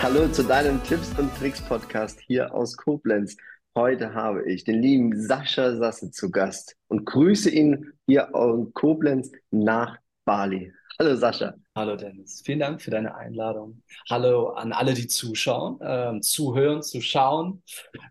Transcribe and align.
Hallo 0.00 0.28
zu 0.28 0.44
deinem 0.44 0.82
Tipps 0.82 1.10
und 1.18 1.34
Tricks 1.36 1.60
Podcast 1.60 2.18
hier 2.26 2.54
aus 2.54 2.74
Koblenz. 2.74 3.36
Heute 3.76 4.14
habe 4.14 4.50
ich 4.50 4.64
den 4.64 4.80
lieben 4.80 5.20
Sascha 5.20 5.76
Sasse 5.76 6.10
zu 6.10 6.30
Gast 6.30 6.74
und 6.88 7.04
grüße 7.04 7.50
ihn 7.50 7.92
hier 8.06 8.34
aus 8.34 8.66
Koblenz 8.72 9.30
nach 9.50 9.98
Bali. 10.24 10.72
Hallo 10.98 11.16
Sascha. 11.16 11.52
Hallo 11.76 11.96
Dennis, 11.96 12.40
vielen 12.42 12.60
Dank 12.60 12.80
für 12.80 12.90
deine 12.90 13.14
Einladung. 13.14 13.82
Hallo 14.08 14.50
an 14.50 14.72
alle, 14.72 14.94
die 14.94 15.06
zuschauen, 15.06 15.78
ähm, 15.82 16.22
zuhören, 16.22 16.82
zuschauen. 16.82 17.62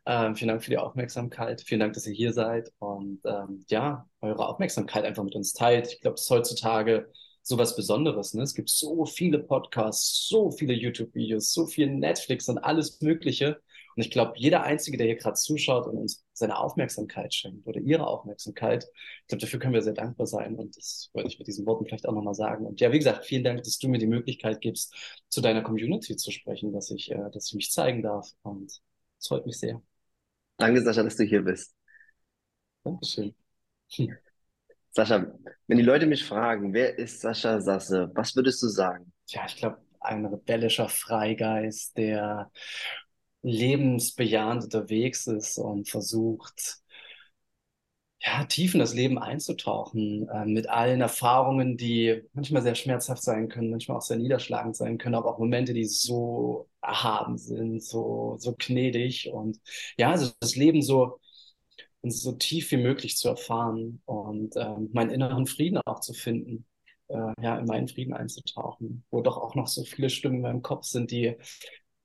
Ähm, 0.06 0.36
vielen 0.36 0.50
Dank 0.50 0.64
für 0.64 0.70
die 0.70 0.78
Aufmerksamkeit. 0.78 1.62
Vielen 1.62 1.80
Dank, 1.80 1.94
dass 1.94 2.06
ihr 2.06 2.14
hier 2.14 2.34
seid 2.34 2.72
und 2.78 3.22
ähm, 3.26 3.66
ja, 3.68 4.08
eure 4.22 4.48
Aufmerksamkeit 4.48 5.06
einfach 5.06 5.24
mit 5.24 5.34
uns 5.34 5.54
teilt. 5.54 5.88
Ich 5.92 6.02
glaube, 6.02 6.16
es 6.16 6.24
ist 6.24 6.30
heutzutage 6.30 7.10
so 7.44 7.58
was 7.58 7.76
Besonderes. 7.76 8.34
Ne? 8.34 8.42
Es 8.44 8.56
gibt 8.56 8.70
so 8.70 9.06
viele 9.06 9.40
Podcasts, 9.40 10.28
so 10.30 10.50
viele 10.50 10.74
YouTube-Videos, 10.74 11.52
so 11.52 11.68
viel 11.68 11.88
Netflix 11.88 12.48
und 12.50 12.58
alles 12.58 13.02
Mögliche. 13.02 13.62
Und 13.96 14.02
ich 14.02 14.10
glaube, 14.10 14.34
jeder 14.38 14.64
Einzige, 14.64 14.98
der 14.98 15.06
hier 15.08 15.18
gerade 15.18 15.36
zuschaut 15.36 15.86
und 15.86 15.98
uns 15.98 16.26
seine 16.34 16.58
Aufmerksamkeit 16.58 17.34
schenkt 17.34 17.68
oder 17.68 17.80
ihre 17.80 18.08
Aufmerksamkeit, 18.08 18.86
ich 18.86 19.28
glaube, 19.28 19.42
dafür 19.42 19.60
können 19.60 19.74
wir 19.74 19.82
sehr 19.82 19.94
dankbar 19.94 20.26
sein. 20.26 20.56
Und 20.56 20.78
das 20.78 21.10
wollte 21.14 21.28
ich 21.28 21.38
mit 21.38 21.48
diesen 21.48 21.66
Worten 21.66 21.86
vielleicht 21.86 22.08
auch 22.08 22.14
nochmal 22.14 22.34
sagen. 22.34 22.66
Und 22.66 22.82
ja, 22.82 22.92
wie 22.92 22.98
gesagt, 22.98 23.26
vielen 23.26 23.44
Dank, 23.44 23.62
dass 23.64 23.78
du 23.78 23.90
mir 23.90 24.00
die 24.00 24.08
Möglichkeit 24.08 24.62
gibst, 24.62 24.96
zu 25.30 25.42
deiner 25.42 25.62
Community 25.62 26.16
zu 26.16 26.32
sprechen, 26.32 26.72
dass 26.72 26.90
ich, 26.92 27.12
äh, 27.12 27.30
dass 27.32 27.50
ich 27.50 27.56
mich 27.56 27.72
zeigen 27.72 28.02
darf. 28.02 28.30
Und 28.42 28.72
es 29.20 29.28
freut 29.28 29.46
mich 29.46 29.58
sehr. 29.60 29.82
Danke, 30.58 30.82
Sascha, 30.82 31.04
dass 31.04 31.18
du 31.18 31.24
hier 31.24 31.42
bist. 31.42 31.76
Dankeschön. 32.84 33.36
Sascha, 34.94 35.26
wenn 35.68 35.78
die 35.78 35.84
Leute 35.84 36.06
mich 36.06 36.24
fragen, 36.24 36.74
wer 36.74 36.98
ist 36.98 37.22
Sascha 37.22 37.60
Sasse, 37.60 38.12
was 38.14 38.36
würdest 38.36 38.62
du 38.64 38.68
sagen? 38.68 39.12
Ja, 39.28 39.46
ich 39.48 39.56
glaube, 39.58 39.80
ein 40.00 40.26
rebellischer 40.26 40.88
Freigeist, 40.90 41.98
der 41.98 42.52
lebensbejahend 43.42 44.66
unterwegs 44.66 45.28
ist 45.28 45.58
und 45.58 45.90
versucht, 45.90 46.80
ja, 48.20 48.46
tief 48.46 48.74
in 48.74 48.80
das 48.80 48.94
Leben 48.94 49.20
einzutauchen, 49.20 50.30
äh, 50.30 50.46
mit 50.46 50.70
allen 50.70 51.02
Erfahrungen, 51.02 51.76
die 51.78 52.22
manchmal 52.34 52.62
sehr 52.62 52.76
schmerzhaft 52.76 53.22
sein 53.22 53.50
können, 53.50 53.70
manchmal 53.70 53.98
auch 53.98 54.02
sehr 54.02 54.18
niederschlagend 54.18 54.76
sein 54.78 54.98
können, 54.98 55.16
aber 55.16 55.30
auch 55.34 55.40
Momente, 55.40 55.74
die 55.74 55.84
so 55.86 56.70
erhaben 56.82 57.38
sind, 57.38 57.84
so, 57.84 58.38
so 58.40 58.56
gnädig 58.58 59.30
und 59.34 59.60
ja, 59.98 60.12
also 60.12 60.32
das 60.40 60.56
Leben 60.56 60.82
so 60.82 61.20
so 62.12 62.34
tief 62.34 62.72
wie 62.72 62.78
möglich 62.78 63.18
zu 63.18 63.30
erfahren 63.30 64.02
und 64.06 64.56
ähm, 64.58 64.90
meinen 64.94 65.10
inneren 65.10 65.46
Frieden 65.48 65.78
auch 65.86 66.02
zu 66.02 66.14
finden, 66.14 66.66
äh, 67.08 67.34
ja, 67.42 67.58
in 67.58 67.66
meinen 67.66 67.88
Frieden 67.88 68.14
einzutauchen, 68.14 69.06
wo 69.10 69.22
doch 69.22 69.38
auch 69.38 69.56
noch 69.56 69.68
so 69.68 69.84
viele 69.84 70.10
Stimmen 70.10 70.36
in 70.36 70.42
meinem 70.42 70.62
Kopf 70.62 70.86
sind, 70.86 71.12
die, 71.12 71.36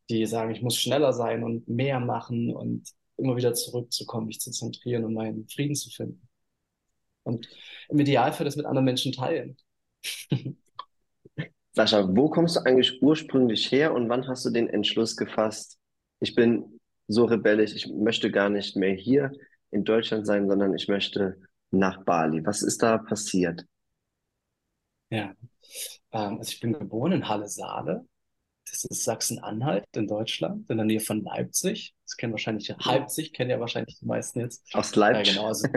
die 0.08 0.26
sagen, 0.26 0.52
ich 0.52 0.62
muss 0.62 0.76
schneller 0.76 1.12
sein 1.12 1.42
und 1.42 1.68
mehr 1.68 1.98
machen 1.98 2.54
und 2.54 2.88
immer 3.16 3.36
wieder 3.36 3.54
zurückzukommen, 3.54 4.28
mich 4.28 4.40
zu 4.40 4.52
zentrieren 4.52 5.04
und 5.04 5.14
meinen 5.14 5.48
Frieden 5.48 5.74
zu 5.74 5.90
finden. 5.90 6.28
Und 7.24 7.48
im 7.88 7.98
Idealfall 7.98 8.44
das 8.44 8.56
mit 8.56 8.66
anderen 8.66 8.84
Menschen 8.84 9.12
teilen. 9.12 9.56
Sascha, 11.72 12.08
wo 12.08 12.30
kommst 12.30 12.56
du 12.56 12.60
eigentlich 12.60 13.02
ursprünglich 13.02 13.70
her 13.70 13.92
und 13.94 14.08
wann 14.08 14.26
hast 14.26 14.44
du 14.44 14.50
den 14.50 14.68
Entschluss 14.68 15.16
gefasst, 15.16 15.78
ich 16.20 16.34
bin 16.34 16.80
so 17.06 17.24
rebellisch, 17.24 17.74
ich 17.74 17.88
möchte 17.88 18.30
gar 18.30 18.48
nicht 18.48 18.76
mehr 18.76 18.94
hier 18.94 19.32
in 19.70 19.84
Deutschland 19.84 20.26
sein, 20.26 20.48
sondern 20.48 20.74
ich 20.74 20.88
möchte 20.88 21.40
nach 21.70 22.04
Bali. 22.04 22.44
Was 22.44 22.62
ist 22.62 22.82
da 22.82 22.98
passiert? 22.98 23.64
Ja, 25.10 25.34
ähm, 26.12 26.38
also 26.38 26.50
ich 26.50 26.60
bin 26.60 26.72
geboren 26.72 27.12
in 27.12 27.28
Halle-Saale. 27.28 28.06
Das 28.70 28.84
ist 28.84 29.04
Sachsen-Anhalt 29.04 29.86
in 29.94 30.06
Deutschland, 30.06 30.68
in 30.68 30.76
der 30.76 30.84
Nähe 30.84 31.00
von 31.00 31.22
Leipzig. 31.22 31.94
Das 32.04 32.16
kennen 32.16 32.32
wahrscheinlich, 32.32 32.74
Leipzig 32.84 33.32
kennen 33.32 33.50
ja 33.50 33.60
wahrscheinlich 33.60 33.98
die 33.98 34.04
meisten 34.04 34.40
jetzt. 34.40 34.74
Aus 34.74 34.94
Leipzig? 34.94 35.34
Ja, 35.34 35.40
genau. 35.40 35.48
Also, 35.48 35.68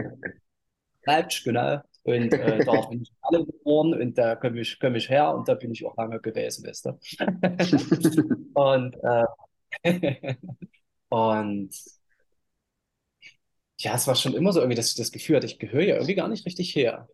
Leipzig, 1.04 1.44
genau. 1.44 1.80
Und 2.04 2.32
äh, 2.32 2.58
da 2.64 2.80
bin 2.86 3.02
ich 3.02 3.12
alle 3.22 3.46
geboren 3.46 3.94
und 3.94 4.18
da 4.18 4.36
komme 4.36 4.60
ich, 4.60 4.78
komm 4.78 4.94
ich 4.94 5.08
her 5.08 5.34
und 5.34 5.48
da 5.48 5.54
bin 5.54 5.72
ich 5.72 5.84
auch 5.84 5.96
lange 5.96 6.20
gewesen, 6.20 6.66
weißt 6.66 6.86
du. 6.86 6.98
und, 8.54 8.96
äh, 9.84 10.34
und 11.08 11.70
ja, 13.82 13.94
es 13.94 14.06
war 14.06 14.14
schon 14.14 14.34
immer 14.34 14.52
so 14.52 14.60
irgendwie, 14.60 14.76
dass 14.76 14.90
ich 14.90 14.96
das 14.96 15.12
Gefühl 15.12 15.36
hatte, 15.36 15.46
ich 15.46 15.58
gehöre 15.58 15.82
ja 15.82 15.94
irgendwie 15.96 16.14
gar 16.14 16.28
nicht 16.28 16.46
richtig 16.46 16.74
her. 16.74 17.08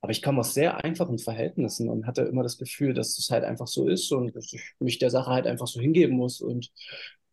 Aber 0.00 0.12
ich 0.12 0.22
komme 0.22 0.40
aus 0.40 0.54
sehr 0.54 0.84
einfachen 0.84 1.18
Verhältnissen 1.18 1.88
und 1.88 2.06
hatte 2.06 2.22
immer 2.22 2.42
das 2.42 2.58
Gefühl, 2.58 2.94
dass 2.94 3.18
es 3.18 3.30
halt 3.30 3.44
einfach 3.44 3.66
so 3.66 3.88
ist 3.88 4.10
und 4.12 4.34
dass 4.36 4.52
ich 4.52 4.62
mich 4.78 4.98
der 4.98 5.10
Sache 5.10 5.30
halt 5.30 5.46
einfach 5.46 5.66
so 5.66 5.80
hingeben 5.80 6.16
muss. 6.16 6.40
Und 6.40 6.70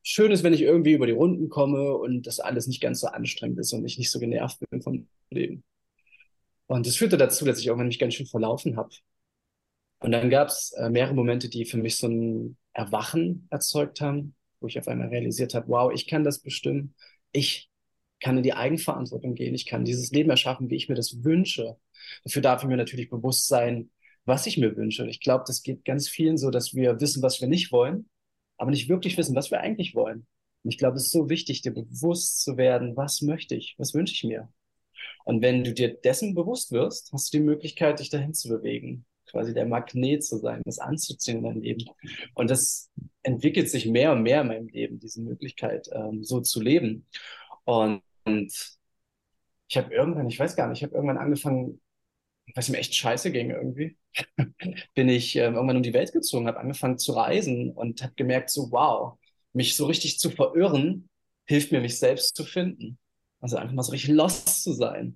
schön 0.02 0.32
ist, 0.32 0.44
wenn 0.44 0.54
ich 0.54 0.62
irgendwie 0.62 0.94
über 0.94 1.06
die 1.06 1.14
Runden 1.14 1.50
komme 1.50 1.96
und 1.96 2.26
das 2.26 2.40
alles 2.40 2.68
nicht 2.68 2.82
ganz 2.82 3.02
so 3.02 3.08
anstrengend 3.08 3.60
ist 3.60 3.72
und 3.74 3.86
ich 3.86 3.98
nicht 4.00 4.12
so 4.12 4.20
genervt 4.20 4.60
bin 4.70 4.82
vom 4.82 5.08
Leben. 5.30 5.64
Und 6.68 6.88
das 6.88 6.96
führte 6.96 7.18
dazu, 7.18 7.46
dass 7.46 7.60
ich 7.60 7.68
irgendwann 7.68 7.88
mich 7.88 8.00
ganz 8.00 8.16
schön 8.16 8.26
verlaufen 8.26 8.78
habe. 8.78 8.90
Und 10.00 10.12
dann 10.12 10.30
gab 10.30 10.48
es 10.50 10.72
äh, 10.74 10.90
mehrere 10.90 11.14
Momente, 11.14 11.50
die 11.50 11.66
für 11.66 11.78
mich 11.78 11.98
so 11.98 12.08
ein 12.08 12.58
Erwachen 12.74 13.48
erzeugt 13.52 14.02
haben, 14.02 14.36
wo 14.60 14.68
ich 14.68 14.80
auf 14.80 14.88
einmal 14.88 15.10
realisiert 15.10 15.54
habe, 15.54 15.68
wow, 15.68 15.92
ich 15.94 16.08
kann 16.08 16.24
das 16.24 16.40
bestimmen. 16.40 16.96
Ich 17.32 17.70
kann 18.26 18.38
in 18.38 18.44
die 18.44 18.56
Eigenverantwortung 18.56 19.36
gehen, 19.36 19.54
ich 19.54 19.68
kann 19.68 19.86
dieses 19.86 20.10
Leben 20.10 20.32
erschaffen, 20.32 20.72
wie 20.72 20.76
ich 20.76 20.90
mir 20.90 20.96
das 20.96 21.24
wünsche. 21.24 21.78
Dafür 22.24 22.42
darf 22.42 22.64
ich 22.64 22.68
mir 22.68 22.76
natürlich 22.76 23.12
bewusst 23.12 23.46
sein, 23.46 23.92
was 24.26 24.48
ich 24.48 24.58
mir 24.58 24.76
wünsche. 24.76 25.04
Und 25.04 25.10
ich 25.10 25.20
glaube, 25.20 25.44
das 25.46 25.62
geht 25.62 25.86
ganz 25.86 26.10
vielen 26.10 26.40
so, 26.40 26.50
dass 26.50 26.74
wir 26.74 27.00
wissen, 27.00 27.22
was 27.22 27.40
wir 27.40 27.48
nicht 27.48 27.72
wollen, 27.72 28.10
aber 28.58 28.72
nicht 28.72 28.90
wirklich 28.90 29.16
wissen, 29.20 29.36
was 29.36 29.52
wir 29.52 29.60
eigentlich 29.60 29.94
wollen. 29.94 30.26
Und 30.64 30.72
ich 30.72 30.80
glaube, 30.80 30.98
es 30.98 31.04
ist 31.04 31.12
so 31.12 31.30
wichtig, 31.30 31.62
dir 31.62 31.72
bewusst 31.72 32.42
zu 32.42 32.58
werden, 32.58 32.98
was 32.98 33.22
möchte 33.22 33.54
ich, 33.54 33.76
was 33.78 33.94
wünsche 33.94 34.16
ich 34.16 34.24
mir. 34.24 34.52
Und 35.24 35.44
wenn 35.44 35.64
du 35.64 35.72
dir 35.72 35.94
dessen 35.94 36.34
bewusst 36.34 36.72
wirst, 36.72 37.14
hast 37.14 37.32
du 37.32 37.38
die 37.38 37.44
Möglichkeit, 37.44 38.00
dich 38.00 38.10
dahin 38.10 38.34
zu 38.34 38.50
bewegen, 38.50 39.06
quasi 39.30 39.54
der 39.54 39.68
Magnet 39.68 40.24
zu 40.24 40.40
sein, 40.40 40.64
das 40.66 40.80
anzuziehen 40.80 41.38
in 41.38 41.44
deinem 41.44 41.62
Leben. 41.62 41.86
Und 42.34 42.50
das 42.50 42.90
entwickelt 43.22 43.70
sich 43.70 43.86
mehr 43.86 44.14
und 44.14 44.24
mehr 44.24 44.42
in 44.42 44.48
meinem 44.48 44.68
Leben, 44.68 45.00
diese 45.00 45.22
Möglichkeit, 45.22 45.88
ähm, 45.94 46.24
so 46.24 46.42
zu 46.42 46.60
leben. 46.60 47.06
Und, 47.66 48.02
ich 48.26 49.78
habe 49.78 49.94
irgendwann, 49.94 50.28
ich 50.28 50.40
weiß 50.40 50.56
gar 50.56 50.68
nicht, 50.68 50.80
ich 50.80 50.84
habe 50.84 50.96
irgendwann 50.96 51.18
angefangen, 51.18 51.82
es 52.56 52.70
mir 52.70 52.78
echt 52.78 52.96
scheiße 52.96 53.32
ging 53.32 53.50
irgendwie, 53.52 53.98
bin 54.96 55.10
ich 55.10 55.36
äh, 55.36 55.46
irgendwann 55.46 55.78
um 55.78 55.84
die 55.84 55.94
Welt 55.94 56.14
gezogen, 56.14 56.48
habe 56.48 56.60
angefangen 56.60 56.98
zu 56.98 57.14
reisen 57.14 57.72
und 57.72 58.04
habe 58.04 58.14
gemerkt, 58.16 58.50
so 58.50 58.72
wow, 58.72 59.18
mich 59.54 59.76
so 59.76 59.86
richtig 59.86 60.20
zu 60.20 60.30
verirren, 60.30 61.10
hilft 61.46 61.72
mir, 61.72 61.82
mich 61.82 61.98
selbst 61.98 62.36
zu 62.36 62.44
finden. 62.44 62.98
Also 63.42 63.58
einfach 63.58 63.74
mal 63.74 63.84
so 63.84 63.92
richtig 63.92 64.12
lost 64.12 64.64
zu 64.64 64.74
sein. 64.74 65.16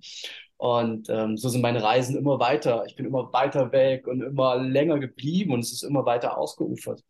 Und 0.57 1.09
ähm, 1.09 1.37
so 1.37 1.49
sind 1.49 1.61
meine 1.61 1.81
Reisen 1.81 2.17
immer 2.17 2.39
weiter. 2.39 2.85
Ich 2.85 2.95
bin 2.95 3.05
immer 3.05 3.31
weiter 3.31 3.71
weg 3.71 4.07
und 4.07 4.21
immer 4.21 4.57
länger 4.57 4.99
geblieben 4.99 5.53
und 5.53 5.61
es 5.61 5.71
ist 5.71 5.83
immer 5.83 6.05
weiter 6.05 6.37
ausgeufert. 6.37 7.03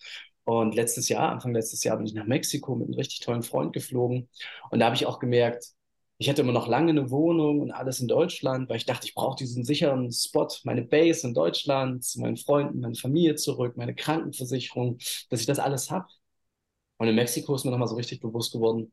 Und 0.43 0.75
letztes 0.75 1.09
Jahr, 1.09 1.31
Anfang 1.31 1.53
letztes 1.53 1.83
Jahr, 1.83 1.97
bin 1.97 2.05
ich 2.05 2.13
nach 2.13 2.25
Mexiko 2.25 2.75
mit 2.75 2.87
einem 2.87 2.95
richtig 2.95 3.19
tollen 3.21 3.43
Freund 3.43 3.73
geflogen. 3.73 4.29
Und 4.71 4.79
da 4.79 4.85
habe 4.85 4.95
ich 4.95 5.05
auch 5.05 5.19
gemerkt, 5.19 5.73
ich 6.19 6.29
hatte 6.29 6.41
immer 6.41 6.51
noch 6.51 6.67
lange 6.67 6.89
eine 6.91 7.09
Wohnung 7.11 7.61
und 7.61 7.71
alles 7.71 8.01
in 8.01 8.09
Deutschland, 8.09 8.69
weil 8.69 8.77
ich 8.77 8.85
dachte, 8.85 9.07
ich 9.07 9.15
brauche 9.15 9.37
diesen 9.37 9.63
sicheren 9.63 10.11
Spot, 10.11 10.49
meine 10.65 10.83
Base 10.83 11.25
in 11.25 11.33
Deutschland, 11.33 12.03
zu 12.03 12.19
meinen 12.19 12.37
Freunden, 12.37 12.81
meine 12.81 12.95
Familie 12.95 13.35
zurück, 13.35 13.77
meine 13.77 13.95
Krankenversicherung, 13.95 14.97
dass 15.29 15.39
ich 15.39 15.45
das 15.45 15.59
alles 15.59 15.89
habe. 15.91 16.07
Und 16.97 17.07
in 17.07 17.15
Mexiko 17.15 17.55
ist 17.55 17.63
mir 17.65 17.71
nochmal 17.71 17.87
so 17.87 17.95
richtig 17.95 18.19
bewusst 18.19 18.51
geworden, 18.51 18.91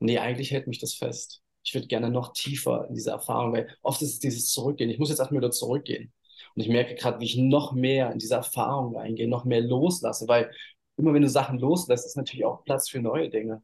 nee, 0.00 0.18
eigentlich 0.18 0.50
hält 0.50 0.66
mich 0.66 0.78
das 0.80 0.94
fest. 0.94 1.42
Ich 1.64 1.74
würde 1.74 1.86
gerne 1.86 2.10
noch 2.10 2.34
tiefer 2.34 2.86
in 2.88 2.94
diese 2.94 3.10
Erfahrung, 3.10 3.54
weil 3.54 3.74
oft 3.82 4.02
ist 4.02 4.12
es 4.14 4.18
dieses 4.20 4.50
Zurückgehen. 4.52 4.90
Ich 4.90 4.98
muss 4.98 5.08
jetzt 5.08 5.20
erstmal 5.20 5.40
wieder 5.40 5.50
zurückgehen. 5.50 6.12
Und 6.54 6.62
ich 6.62 6.68
merke 6.68 6.94
gerade, 6.94 7.20
wie 7.20 7.24
ich 7.24 7.36
noch 7.36 7.72
mehr 7.72 8.12
in 8.12 8.18
diese 8.18 8.34
Erfahrung 8.34 8.96
reingehe, 8.96 9.28
noch 9.28 9.44
mehr 9.46 9.62
loslasse, 9.62 10.28
weil 10.28 10.50
immer 10.96 11.14
wenn 11.14 11.22
du 11.22 11.28
Sachen 11.28 11.58
loslässt, 11.58 12.06
ist 12.06 12.16
natürlich 12.16 12.44
auch 12.44 12.64
Platz 12.64 12.90
für 12.90 13.00
neue 13.00 13.30
Dinge. 13.30 13.62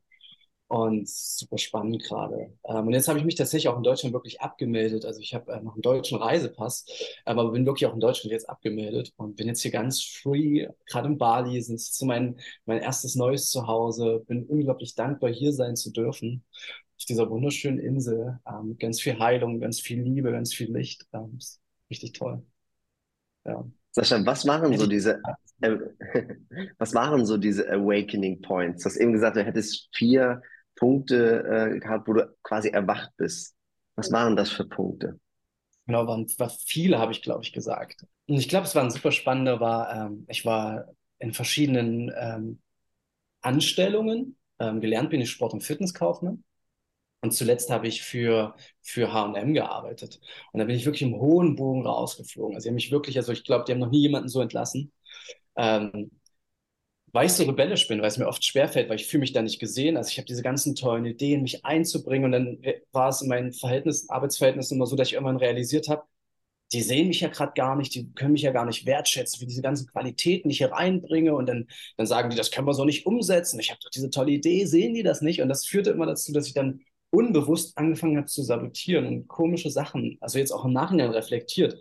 Und 0.71 1.09
super 1.09 1.59
spannend 1.59 2.01
gerade. 2.01 2.53
Ähm, 2.65 2.87
und 2.87 2.93
jetzt 2.93 3.09
habe 3.09 3.19
ich 3.19 3.25
mich 3.25 3.35
tatsächlich 3.35 3.67
auch 3.67 3.77
in 3.77 3.83
Deutschland 3.83 4.13
wirklich 4.13 4.41
abgemeldet. 4.41 5.05
Also 5.05 5.19
ich 5.19 5.35
habe 5.35 5.51
äh, 5.51 5.61
noch 5.61 5.73
einen 5.73 5.83
deutschen 5.83 6.17
Reisepass, 6.17 6.87
aber 7.25 7.51
bin 7.51 7.67
wirklich 7.67 7.87
auch 7.87 7.95
in 7.95 7.99
Deutschland 7.99 8.31
jetzt 8.31 8.49
abgemeldet 8.49 9.13
und 9.17 9.35
bin 9.35 9.49
jetzt 9.49 9.63
hier 9.63 9.73
ganz 9.73 10.01
free, 10.01 10.69
gerade 10.87 11.09
in 11.09 11.19
Bali, 11.19 11.59
ist 11.59 11.99
so 11.99 12.07
mein, 12.07 12.39
mein 12.67 12.79
erstes 12.79 13.17
neues 13.17 13.51
Zuhause. 13.51 14.23
Bin 14.29 14.45
unglaublich 14.45 14.95
dankbar, 14.95 15.33
hier 15.33 15.53
sein 15.53 15.75
zu 15.75 15.91
dürfen. 15.91 16.45
Auf 16.97 17.05
dieser 17.05 17.29
wunderschönen 17.29 17.81
Insel. 17.81 18.39
Ähm, 18.47 18.77
ganz 18.79 19.01
viel 19.01 19.19
Heilung, 19.19 19.59
ganz 19.59 19.81
viel 19.81 20.01
Liebe, 20.01 20.31
ganz 20.31 20.55
viel 20.55 20.73
Licht. 20.73 21.05
Ähm, 21.13 21.35
ist 21.37 21.61
richtig 21.91 22.13
toll. 22.13 22.45
Ja. 23.45 23.69
Sascha, 23.91 24.25
was 24.25 24.45
machen 24.45 24.79
so 24.79 24.87
diese, 24.87 25.21
äh, 25.63 25.77
was 26.79 26.95
waren 26.95 27.27
so 27.27 27.39
diese 27.39 27.69
Awakening 27.69 28.41
Points? 28.41 28.85
Du 28.85 28.89
hast 28.89 28.99
eben 28.99 29.13
gesagt, 29.13 29.35
du 29.37 29.43
hättest 29.43 29.89
vier 29.93 30.41
Punkte 30.81 31.45
äh, 31.77 31.79
gehabt, 31.79 32.09
wo 32.09 32.15
du 32.15 32.35
quasi 32.43 32.71
erwacht 32.71 33.13
bist. 33.17 33.55
Was 33.95 34.11
waren 34.11 34.35
das 34.35 34.51
für 34.51 34.65
Punkte? 34.65 35.21
Genau, 35.87 36.07
waren, 36.07 36.27
war 36.39 36.51
viele, 36.51 36.99
habe 36.99 37.13
ich, 37.13 37.23
glaube 37.23 37.45
ich, 37.45 37.53
gesagt. 37.53 38.05
Und 38.27 38.37
ich 38.37 38.49
glaube, 38.49 38.67
es 38.67 38.75
war 38.75 38.83
ein 38.83 38.91
super 38.91 39.13
spannender, 39.13 39.61
war, 39.61 39.95
ähm, 39.95 40.25
ich 40.29 40.45
war 40.45 40.87
in 41.19 41.33
verschiedenen 41.35 42.13
ähm, 42.17 42.61
Anstellungen. 43.43 44.37
Ähm, 44.59 44.81
gelernt 44.81 45.11
bin 45.11 45.21
ich 45.21 45.31
Sport- 45.31 45.53
und 45.53 45.63
Fitnesskaufmann. 45.63 46.45
Und 47.23 47.33
zuletzt 47.33 47.71
habe 47.71 47.87
ich 47.89 48.03
für, 48.03 48.55
für 48.83 49.13
H&M 49.13 49.53
gearbeitet. 49.53 50.21
Und 50.53 50.61
da 50.61 50.65
bin 50.65 50.77
ich 50.77 50.87
wirklich 50.87 51.03
im 51.03 51.17
hohen 51.17 51.57
Bogen 51.57 51.87
rausgeflogen. 51.87 52.55
Also, 52.57 52.65
die 52.65 52.71
haben 52.71 52.77
mich 52.77 52.91
wirklich, 52.91 53.19
also 53.19 53.33
ich 53.33 53.45
glaube, 53.45 53.65
die 53.67 53.73
haben 53.73 53.79
noch 53.81 53.91
nie 53.91 54.01
jemanden 54.03 54.29
so 54.29 54.41
entlassen. 54.41 54.93
Ähm, 55.57 56.11
weil 57.13 57.27
ich 57.27 57.33
so 57.33 57.45
rebellisch 57.45 57.89
bin, 57.89 58.01
weil 58.01 58.09
es 58.09 58.19
mir 58.19 58.29
oft 58.29 58.45
schwerfällt, 58.45 58.89
weil 58.89 58.97
ich 58.97 59.07
fühle 59.07 59.21
mich 59.21 59.33
da 59.33 59.43
nicht 59.43 59.59
gesehen. 59.59 59.97
Also 59.97 60.11
ich 60.11 60.19
habe 60.19 60.27
diese 60.27 60.43
ganzen 60.43 60.75
tollen 60.75 61.05
Ideen, 61.05 61.43
mich 61.43 61.65
einzubringen 61.65 62.27
und 62.27 62.33
dann 62.33 62.63
war 62.93 63.09
es 63.09 63.23
in 63.23 63.29
meinen 63.29 63.53
Verhältnissen, 63.53 64.11
Arbeitsverhältnissen 64.11 64.77
immer 64.77 64.87
so, 64.87 64.97
dass 64.97 65.09
ich 65.09 65.15
irgendwann 65.15 65.37
realisiert 65.37 65.89
habe, 65.89 66.05
die 66.73 66.83
sehen 66.83 67.09
mich 67.09 67.21
ja 67.21 67.29
gerade 67.29 67.53
gar 67.55 67.77
nicht, 67.77 67.95
die 67.95 68.13
können 68.15 68.33
mich 68.33 68.43
ja 68.43 68.53
gar 68.53 68.65
nicht 68.65 68.87
wertschätzen 68.87 69.41
für 69.41 69.47
diese 69.47 69.63
ganzen 69.63 69.89
Qualitäten, 69.89 70.51
ich 70.51 70.59
hier 70.59 70.73
reinbringe 70.73 71.35
und 71.35 71.47
dann, 71.47 71.67
dann 71.97 72.07
sagen 72.07 72.31
die, 72.31 72.37
das 72.37 72.51
können 72.53 72.67
wir 72.69 72.75
so 72.75 72.85
nicht 72.85 73.07
umsetzen. 73.07 73.59
Ich 73.59 73.71
habe 73.71 73.81
doch 73.83 73.91
diese 73.91 74.11
tolle 74.11 74.31
Idee, 74.33 74.65
sehen 74.67 74.95
die 74.95 75.03
das 75.03 75.21
nicht? 75.21 75.43
Und 75.43 75.49
das 75.49 75.67
führte 75.67 75.91
immer 75.91 76.07
dazu, 76.07 76.33
dass 76.33 76.47
ich 76.47 76.55
dann 76.55 76.81
unbewusst 77.11 77.77
angefangen 77.77 78.17
habe 78.19 78.27
zu 78.29 78.43
sabotieren 78.43 79.07
und 79.07 79.29
komische 79.29 79.71
Sachen, 79.71 80.17
also 80.21 80.39
jetzt 80.39 80.53
auch 80.53 80.65
im 80.65 80.73
Nachhinein 80.73 81.11
reflektiert, 81.11 81.77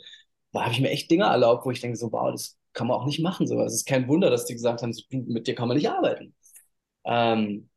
da 0.52 0.64
habe 0.64 0.74
ich 0.74 0.82
mir 0.82 0.90
echt 0.90 1.12
Dinge 1.12 1.26
erlaubt, 1.26 1.66
wo 1.66 1.72
ich 1.72 1.82
denke 1.82 1.98
so, 1.98 2.12
wow, 2.12 2.32
das 2.32 2.58
kann 2.80 2.88
man 2.88 2.98
auch 2.98 3.06
nicht 3.06 3.20
machen. 3.22 3.48
So. 3.48 3.62
Es 3.62 3.74
ist 3.76 3.86
kein 3.88 4.08
Wunder, 4.08 4.30
dass 4.32 4.46
die 4.46 4.54
gesagt 4.54 4.82
haben, 4.84 4.96
mit 5.12 5.48
dir 5.48 5.56
kann 5.56 5.68
man 5.68 5.78
nicht 5.78 5.90
arbeiten. 5.90 6.34
Ähm, 7.06 7.70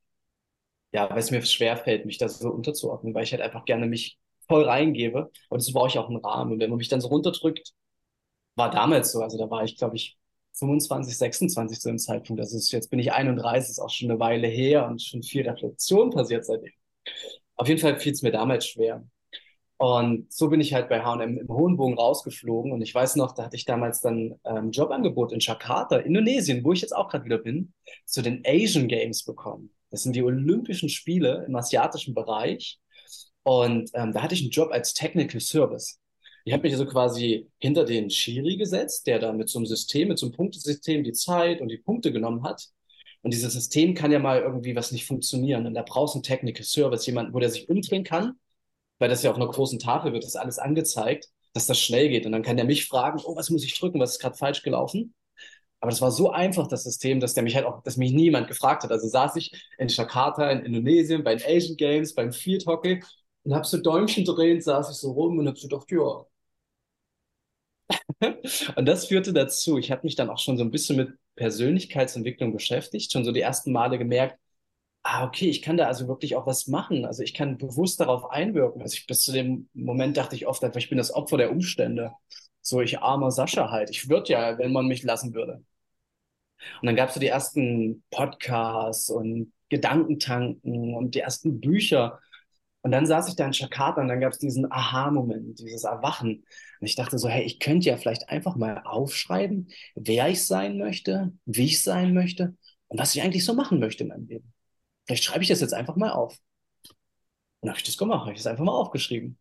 ja, 0.93 1.09
weil 1.11 1.19
es 1.19 1.31
mir 1.31 1.43
schwerfällt, 1.45 2.07
mich 2.07 2.19
da 2.19 2.29
so 2.29 2.51
unterzuordnen, 2.51 3.15
weil 3.15 3.25
ich 3.25 3.33
halt 3.33 3.43
einfach 3.43 3.65
gerne 3.65 3.87
mich 3.87 4.19
voll 4.49 4.65
reingebe. 4.65 5.31
Und 5.49 5.61
das 5.63 5.73
brauche 5.73 5.89
ich 5.89 5.99
auch 5.99 6.09
einen 6.09 6.19
Rahmen. 6.25 6.53
Und 6.53 6.61
wenn 6.61 6.71
man 6.71 6.79
mich 6.79 6.89
dann 6.89 7.01
so 7.01 7.09
runterdrückt, 7.09 7.73
war 8.57 8.71
damals 8.71 9.13
so, 9.13 9.21
also 9.23 9.39
da 9.39 9.51
war 9.51 9.65
ich, 9.65 9.77
glaube 9.79 9.97
ich, 9.97 10.19
25, 10.55 11.17
26 11.19 11.81
zu 11.81 11.89
dem 11.89 11.99
Zeitpunkt. 11.99 12.43
Ist, 12.43 12.73
jetzt 12.73 12.91
bin 12.91 12.99
ich 13.01 13.13
31, 13.13 13.71
ist 13.71 13.81
auch 13.81 13.91
schon 13.91 14.11
eine 14.11 14.21
Weile 14.21 14.49
her 14.49 14.87
und 14.87 15.03
schon 15.03 15.23
viel 15.23 15.49
Reflexion 15.49 16.11
passiert 16.11 16.45
seitdem. 16.47 16.73
Auf 17.57 17.69
jeden 17.69 17.81
Fall 17.81 17.99
fiel 18.01 18.13
es 18.13 18.23
mir 18.23 18.33
damals 18.33 18.67
schwer. 18.69 19.05
Und 19.83 20.33
so 20.33 20.49
bin 20.49 20.61
ich 20.61 20.75
halt 20.75 20.89
bei 20.89 21.03
H&M 21.03 21.39
im 21.39 21.49
hohen 21.49 21.77
Bogen 21.77 21.99
rausgeflogen. 21.99 22.71
Und 22.71 22.83
ich 22.83 22.95
weiß 22.95 23.17
noch, 23.17 23.33
da 23.33 23.43
hatte 23.43 23.57
ich 23.57 23.65
damals 23.65 24.01
dann 24.01 24.39
ähm, 24.45 24.71
Jobangebot 24.71 25.33
in 25.33 25.41
Jakarta, 25.41 25.97
Indonesien, 25.97 26.63
wo 26.63 26.73
ich 26.73 26.83
jetzt 26.83 26.95
auch 26.95 27.09
gerade 27.09 27.25
wieder 27.25 27.39
bin, 27.39 27.73
zu 28.05 28.23
den 28.23 28.45
Asian 28.47 28.87
Games 28.87 29.25
bekommen. 29.25 29.71
Das 29.91 30.05
sind 30.05 30.15
die 30.15 30.23
Olympischen 30.23 30.89
Spiele 30.89 31.45
im 31.49 31.57
asiatischen 31.57 32.15
Bereich. 32.15 32.79
Und 33.43 33.91
ähm, 33.95 34.13
da 34.13 34.23
hatte 34.23 34.35
ich 34.35 34.43
einen 34.43 34.53
Job 34.53 34.71
als 34.71 34.95
Technical 34.95 35.41
Service. 35.41 35.99
Ich 36.45 36.53
habe 36.53 36.63
mich 36.63 36.75
also 36.75 36.87
quasi 36.87 37.49
hinter 37.59 37.85
den 37.85 38.09
Schiri 38.09 38.59
gesetzt, 38.59 39.09
der 39.09 39.19
da 39.19 39.33
mit 39.33 39.49
so 39.49 39.59
einem 39.59 39.67
System, 39.67 40.07
mit 40.07 40.19
so 40.21 40.27
einem 40.27 40.37
Punktesystem 40.37 41.03
die 41.03 41.13
Zeit 41.13 41.61
und 41.61 41.67
die 41.67 41.79
Punkte 41.79 42.13
genommen 42.13 42.45
hat. 42.45 42.69
Und 43.23 43.35
dieses 43.35 43.53
System 43.53 43.95
kann 43.95 44.13
ja 44.13 44.21
mal 44.21 44.43
irgendwie 44.43 44.77
was 44.77 44.93
nicht 44.93 45.07
funktionieren. 45.07 45.67
Und 45.67 45.75
da 45.75 45.83
brauchst 45.83 46.15
du 46.15 46.19
einen 46.19 46.23
Technical 46.23 46.63
Service, 46.63 47.05
jemanden, 47.05 47.35
wo 47.35 47.41
der 47.41 47.51
sich 47.51 47.69
umdrehen 47.69 48.05
kann 48.05 48.37
weil 49.03 49.09
das 49.09 49.25
ja 49.25 49.31
auf 49.33 49.37
einer 49.37 49.49
großen 49.49 49.81
Tafel 49.81 50.13
wird, 50.13 50.23
das 50.23 50.37
alles 50.37 50.61
angezeigt, 50.61 51.29
dass 51.55 51.67
das 51.67 51.81
schnell 51.81 52.09
geht. 52.09 52.25
Und 52.25 52.31
dann 52.31 52.43
kann 52.45 52.57
der 52.57 52.65
mich 52.65 52.87
fragen, 52.87 53.21
oh, 53.25 53.35
was 53.35 53.51
muss 53.51 53.65
ich 53.65 53.77
drücken, 53.77 53.99
was 53.99 54.13
ist 54.13 54.21
gerade 54.21 54.37
falsch 54.37 54.63
gelaufen? 54.63 55.13
Aber 55.81 55.91
das 55.91 56.01
war 56.01 56.13
so 56.13 56.31
einfach, 56.31 56.69
das 56.69 56.85
System, 56.85 57.19
dass 57.19 57.35
der 57.35 57.43
mich 57.43 57.57
halt 57.57 57.67
auch, 57.67 57.83
dass 57.83 57.97
mich 57.97 58.13
niemand 58.13 58.47
gefragt 58.47 58.85
hat. 58.85 58.93
Also 58.93 59.09
saß 59.09 59.35
ich 59.37 59.51
in 59.77 59.89
Jakarta, 59.89 60.49
in 60.53 60.65
Indonesien, 60.65 61.25
bei 61.25 61.35
den 61.35 61.45
Asian 61.45 61.77
Games, 61.77 62.15
beim 62.15 62.33
Field 62.33 62.65
Hockey 62.67 63.03
und 63.43 63.55
hab 63.55 63.67
so 63.67 63.79
Däumchen 63.79 64.25
drehend, 64.25 64.63
saß 64.63 64.91
ich 64.93 64.97
so 64.99 65.11
rum 65.11 65.37
und 65.39 65.49
hab 65.49 65.59
so 65.59 65.67
gedacht, 65.67 65.91
ja. 65.91 66.25
und 68.77 68.87
das 68.87 69.07
führte 69.07 69.33
dazu, 69.33 69.79
ich 69.79 69.91
habe 69.91 70.03
mich 70.05 70.15
dann 70.15 70.31
auch 70.31 70.39
schon 70.39 70.57
so 70.57 70.63
ein 70.63 70.71
bisschen 70.71 70.97
mit 70.97 71.11
Persönlichkeitsentwicklung 71.35 72.53
beschäftigt, 72.53 73.11
schon 73.11 73.25
so 73.25 73.33
die 73.33 73.41
ersten 73.41 73.73
Male 73.73 73.99
gemerkt, 73.99 74.39
ah, 75.03 75.25
okay, 75.27 75.49
ich 75.49 75.63
kann 75.63 75.77
da 75.77 75.87
also 75.87 76.09
wirklich 76.09 76.37
auch 76.37 76.47
was 76.47 76.67
machen. 76.69 77.05
Also 77.05 77.23
ich 77.23 77.35
kann 77.35 77.59
bewusst 77.59 78.01
darauf 78.01 78.31
einwirken. 78.31 78.83
Also 78.83 78.95
ich, 78.95 79.07
bis 79.07 79.23
zu 79.23 79.33
dem 79.33 79.69
Moment 79.75 80.17
dachte 80.17 80.37
ich 80.37 80.47
oft 80.47 80.63
einfach, 80.65 80.79
ich 80.79 80.89
bin 80.89 80.99
das 80.99 81.13
Opfer 81.15 81.37
der 81.39 81.51
Umstände. 81.51 82.13
So, 82.61 82.81
ich 82.81 83.01
armer 83.01 83.31
Sascha 83.31 83.71
halt. 83.71 83.91
Ich 83.91 84.09
würde 84.09 84.33
ja, 84.33 84.59
wenn 84.59 84.73
man 84.73 84.87
mich 84.87 85.03
lassen 85.03 85.35
würde. 85.35 85.65
Und 86.81 86.87
dann 86.87 86.97
gab 86.97 87.09
es 87.09 87.15
so 87.15 87.21
die 87.21 87.27
ersten 87.27 88.05
Podcasts 88.11 89.11
und 89.11 89.53
Gedankentanken 89.69 90.95
und 90.95 91.15
die 91.15 91.21
ersten 91.21 91.61
Bücher. 91.61 92.21
Und 92.83 92.93
dann 92.93 93.07
saß 93.07 93.29
ich 93.29 93.37
da 93.37 93.47
in 93.47 93.53
Jakarta 93.53 94.01
und 94.01 94.09
dann 94.09 94.21
gab 94.21 94.33
es 94.33 94.39
diesen 94.39 94.71
Aha-Moment, 94.71 95.59
dieses 95.61 95.85
Erwachen. 95.85 96.45
Und 96.81 96.87
ich 96.87 96.97
dachte 96.97 97.19
so, 97.19 97.29
hey, 97.29 97.43
ich 97.45 97.59
könnte 97.59 97.89
ja 97.89 97.97
vielleicht 97.97 98.29
einfach 98.29 98.57
mal 98.57 98.83
aufschreiben, 98.85 99.69
wer 99.95 100.29
ich 100.29 100.47
sein 100.47 100.79
möchte, 100.79 101.33
wie 101.47 101.67
ich 101.67 101.83
sein 101.83 102.15
möchte 102.15 102.57
und 102.89 102.99
was 102.99 103.15
ich 103.15 103.23
eigentlich 103.23 103.45
so 103.45 103.55
machen 103.55 103.81
möchte 103.81 104.05
in 104.05 104.09
meinem 104.11 104.27
Leben. 104.27 104.53
Vielleicht 105.07 105.25
schreibe 105.25 105.43
ich 105.43 105.49
das 105.49 105.61
jetzt 105.61 105.75
einfach 105.75 105.97
mal 105.97 106.13
auf. 106.13 106.39
Und 107.61 107.69
habe 107.69 107.79
ich 107.79 107.85
das 107.85 107.97
gemacht, 107.97 108.23
habe 108.23 108.33
ich 108.33 108.39
das 108.39 108.47
einfach 108.47 108.65
mal 108.65 108.73
aufgeschrieben. 108.73 109.39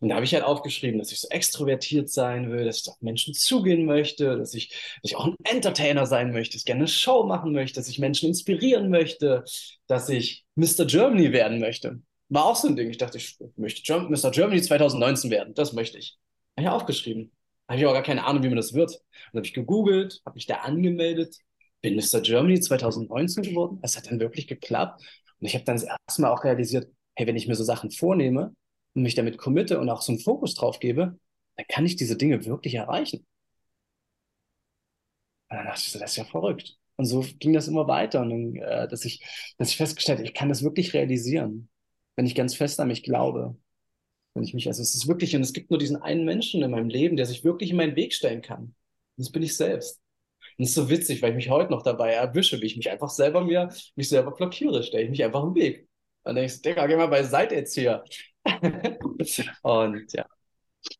Und 0.00 0.08
da 0.08 0.16
habe 0.16 0.24
ich 0.24 0.34
halt 0.34 0.44
aufgeschrieben, 0.44 0.98
dass 0.98 1.12
ich 1.12 1.20
so 1.20 1.28
extrovertiert 1.28 2.10
sein 2.10 2.50
will, 2.50 2.64
dass 2.64 2.80
ich 2.80 2.88
auf 2.88 3.00
Menschen 3.00 3.34
zugehen 3.34 3.84
möchte, 3.84 4.36
dass 4.36 4.54
ich, 4.54 4.70
dass 5.02 5.12
ich 5.12 5.16
auch 5.16 5.26
ein 5.26 5.36
Entertainer 5.44 6.06
sein 6.06 6.32
möchte, 6.32 6.54
dass 6.54 6.62
ich 6.62 6.66
gerne 6.66 6.80
eine 6.80 6.88
Show 6.88 7.24
machen 7.24 7.52
möchte, 7.52 7.78
dass 7.78 7.88
ich 7.88 7.98
Menschen 7.98 8.28
inspirieren 8.28 8.90
möchte, 8.90 9.44
dass 9.86 10.08
ich 10.08 10.44
Mr. 10.56 10.86
Germany 10.86 11.32
werden 11.32 11.60
möchte. 11.60 12.00
War 12.28 12.46
auch 12.46 12.56
so 12.56 12.68
ein 12.68 12.76
Ding. 12.76 12.90
Ich 12.90 12.98
dachte, 12.98 13.18
ich 13.18 13.38
möchte 13.56 13.92
Mr. 14.08 14.30
Germany 14.30 14.62
2019 14.62 15.30
werden. 15.30 15.54
Das 15.54 15.72
möchte 15.72 15.98
ich. 15.98 16.16
Habe 16.56 16.66
ich 16.66 16.72
aufgeschrieben. 16.72 17.32
Habe 17.68 17.78
ich 17.78 17.86
auch 17.86 17.92
gar 17.92 18.02
keine 18.02 18.24
Ahnung, 18.24 18.42
wie 18.42 18.48
man 18.48 18.56
das 18.56 18.74
wird. 18.74 18.92
Und 19.32 19.38
habe 19.38 19.46
ich 19.46 19.54
gegoogelt, 19.54 20.20
habe 20.24 20.34
mich 20.34 20.46
da 20.46 20.56
angemeldet, 20.56 21.36
bin 21.82 21.96
Mr. 21.96 22.20
Germany 22.20 22.60
2019 22.60 23.42
geworden. 23.42 23.78
Es 23.82 23.96
hat 23.96 24.10
dann 24.10 24.20
wirklich 24.20 24.46
geklappt. 24.46 25.02
Und 25.38 25.46
ich 25.46 25.54
habe 25.54 25.64
dann 25.64 25.76
das 25.76 25.84
erste 25.84 26.22
Mal 26.22 26.30
auch 26.30 26.44
realisiert, 26.44 26.90
hey, 27.16 27.26
wenn 27.26 27.36
ich 27.36 27.48
mir 27.48 27.54
so 27.54 27.64
Sachen 27.64 27.90
vornehme 27.90 28.54
und 28.94 29.02
mich 29.02 29.14
damit 29.14 29.38
committe 29.38 29.80
und 29.80 29.88
auch 29.90 30.02
so 30.02 30.12
einen 30.12 30.20
Fokus 30.20 30.54
drauf 30.54 30.80
gebe, 30.80 31.18
dann 31.56 31.66
kann 31.68 31.86
ich 31.86 31.96
diese 31.96 32.16
Dinge 32.16 32.44
wirklich 32.44 32.74
erreichen. 32.74 33.26
Und 35.48 35.56
dann 35.56 35.66
dachte 35.66 35.80
ich 35.84 35.92
so, 35.92 35.98
das 35.98 36.12
ist 36.12 36.16
ja 36.16 36.24
verrückt. 36.24 36.76
Und 36.96 37.06
so 37.06 37.24
ging 37.38 37.52
das 37.52 37.68
immer 37.68 37.88
weiter. 37.88 38.20
Und 38.20 38.30
dann, 38.30 38.56
äh, 38.56 38.88
dass, 38.88 39.04
ich, 39.04 39.22
dass 39.58 39.70
ich 39.70 39.76
festgestellt 39.76 40.20
ich 40.20 40.34
kann 40.34 40.48
das 40.48 40.62
wirklich 40.62 40.94
realisieren, 40.94 41.68
wenn 42.16 42.26
ich 42.26 42.34
ganz 42.34 42.54
fest 42.54 42.78
an 42.80 42.88
mich 42.88 43.02
glaube. 43.02 43.56
Wenn 44.34 44.44
ich 44.44 44.54
mich, 44.54 44.68
also 44.68 44.82
es 44.82 44.94
ist 44.94 45.08
wirklich, 45.08 45.36
und 45.36 45.42
es 45.42 45.52
gibt 45.52 45.70
nur 45.70 45.78
diesen 45.78 45.96
einen 45.96 46.24
Menschen 46.24 46.62
in 46.62 46.70
meinem 46.70 46.88
Leben, 46.88 47.16
der 47.16 47.26
sich 47.26 47.44
wirklich 47.44 47.70
in 47.70 47.76
meinen 47.76 47.96
Weg 47.96 48.14
stellen 48.14 48.42
kann. 48.42 48.62
Und 48.64 48.74
das 49.18 49.32
bin 49.32 49.42
ich 49.42 49.56
selbst. 49.56 49.99
Und 50.60 50.64
das 50.64 50.72
ist 50.72 50.74
so 50.74 50.90
witzig, 50.90 51.22
weil 51.22 51.30
ich 51.30 51.36
mich 51.36 51.48
heute 51.48 51.70
noch 51.70 51.82
dabei 51.82 52.12
erwische, 52.12 52.60
wie 52.60 52.66
ich 52.66 52.76
mich 52.76 52.90
einfach 52.90 53.08
selber 53.08 53.42
mir, 53.42 53.70
mich 53.96 54.10
selber 54.10 54.32
blockiere, 54.32 54.82
stelle 54.82 55.04
ich 55.04 55.08
mich 55.08 55.24
einfach 55.24 55.42
im 55.42 55.54
Weg. 55.54 55.88
Und 55.88 55.88
dann 56.24 56.34
denke 56.34 56.52
ich, 56.52 56.60
Digga, 56.60 56.86
geh 56.86 56.96
mal 56.96 57.06
beiseite 57.06 57.54
jetzt 57.54 57.72
hier. 57.72 58.04
Und 59.62 60.12
ja. 60.12 60.26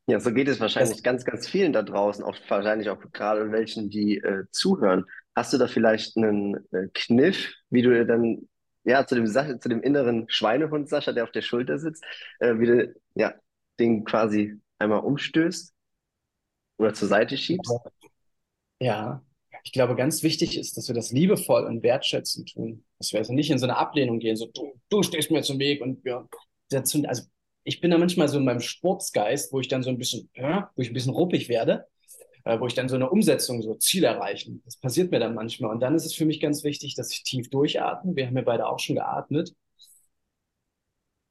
Ja, 0.07 0.19
so 0.19 0.33
geht 0.33 0.49
es 0.49 0.61
wahrscheinlich 0.61 0.95
das, 0.95 1.03
ganz, 1.03 1.27
ganz 1.27 1.47
vielen 1.47 1.75
da 1.75 1.83
draußen, 1.83 2.25
auch 2.25 2.35
wahrscheinlich 2.49 2.89
auch 2.89 2.99
gerade 3.13 3.53
welchen, 3.53 3.91
die 3.91 4.17
äh, 4.17 4.45
zuhören. 4.51 5.05
Hast 5.37 5.53
du 5.53 5.59
da 5.59 5.67
vielleicht 5.67 6.17
einen 6.17 6.55
äh, 6.73 6.89
Kniff, 6.95 7.53
wie 7.69 7.83
du 7.83 8.07
dann 8.07 8.49
ja 8.85 9.07
zu 9.07 9.15
dem 9.15 9.27
zu 9.27 9.69
dem 9.69 9.83
inneren 9.83 10.25
Schweinehund 10.31 10.89
Sascha, 10.89 11.13
der 11.13 11.25
auf 11.25 11.33
der 11.33 11.43
Schulter 11.43 11.79
sitzt, 11.79 12.03
äh, 12.39 12.59
wie 12.59 12.67
du 12.67 12.95
ja 13.15 13.35
den 13.79 14.05
quasi 14.05 14.59
einmal 14.79 15.01
umstößt 15.01 15.75
oder 16.79 16.95
zur 16.95 17.09
Seite 17.09 17.37
schiebst? 17.37 17.79
Ja, 18.79 19.23
ich 19.65 19.73
glaube, 19.73 19.97
ganz 19.97 20.23
wichtig 20.23 20.59
ist, 20.59 20.77
dass 20.77 20.89
wir 20.89 20.95
das 20.95 21.13
liebevoll 21.13 21.65
und 21.65 21.83
wertschätzend 21.83 22.53
tun. 22.53 22.85
Dass 22.99 23.13
wir 23.13 23.19
also 23.19 23.33
nicht 23.33 23.51
in 23.51 23.59
so 23.59 23.67
eine 23.67 23.77
Ablehnung 23.77 24.19
gehen, 24.19 24.37
so 24.37 24.47
du, 24.47 24.73
du 24.89 25.03
stehst 25.03 25.31
mir 25.31 25.43
zum 25.43 25.59
Weg 25.59 25.81
und 25.81 26.05
ja, 26.05 26.27
dazu, 26.71 27.03
also 27.07 27.23
ich 27.65 27.81
bin 27.81 27.91
da 27.91 27.99
manchmal 27.99 28.29
so 28.29 28.39
in 28.39 28.45
meinem 28.45 28.61
Sportsgeist, 28.61 29.53
wo 29.53 29.61
ich 29.61 29.69
dann 29.69 29.83
so 29.83 29.91
ein 29.91 29.99
bisschen, 29.99 30.31
wo 30.35 30.83
ich 30.83 30.91
ein 30.91 30.95
bisschen 30.95 31.13
ruppig 31.13 31.49
werde, 31.49 31.87
äh, 32.45 32.59
wo 32.59 32.67
ich 32.67 32.75
dann 32.75 32.89
so 32.89 32.97
eine 32.97 33.11
Umsetzung, 33.11 33.63
so 33.63 33.75
Ziel 33.75 34.05
erreichen. 34.05 34.63
Das 34.65 34.77
passiert 34.77 35.11
mir 35.11 35.21
dann 35.21 35.35
manchmal. 35.35 35.71
Und 35.71 35.81
dann 35.81 35.95
ist 35.95 36.07
es 36.07 36.15
für 36.15 36.25
mich 36.25 36.41
ganz 36.41 36.65
wichtig, 36.65 36.95
dass 36.95 37.13
ich 37.13 37.23
tief 37.23 37.51
durchatme. 37.51 38.17
Wir 38.17 38.27
haben 38.27 38.37
ja 38.37 38.43
beide 38.43 38.67
auch 38.67 38.79
schon 38.79 38.97
geatmet. 38.97 39.53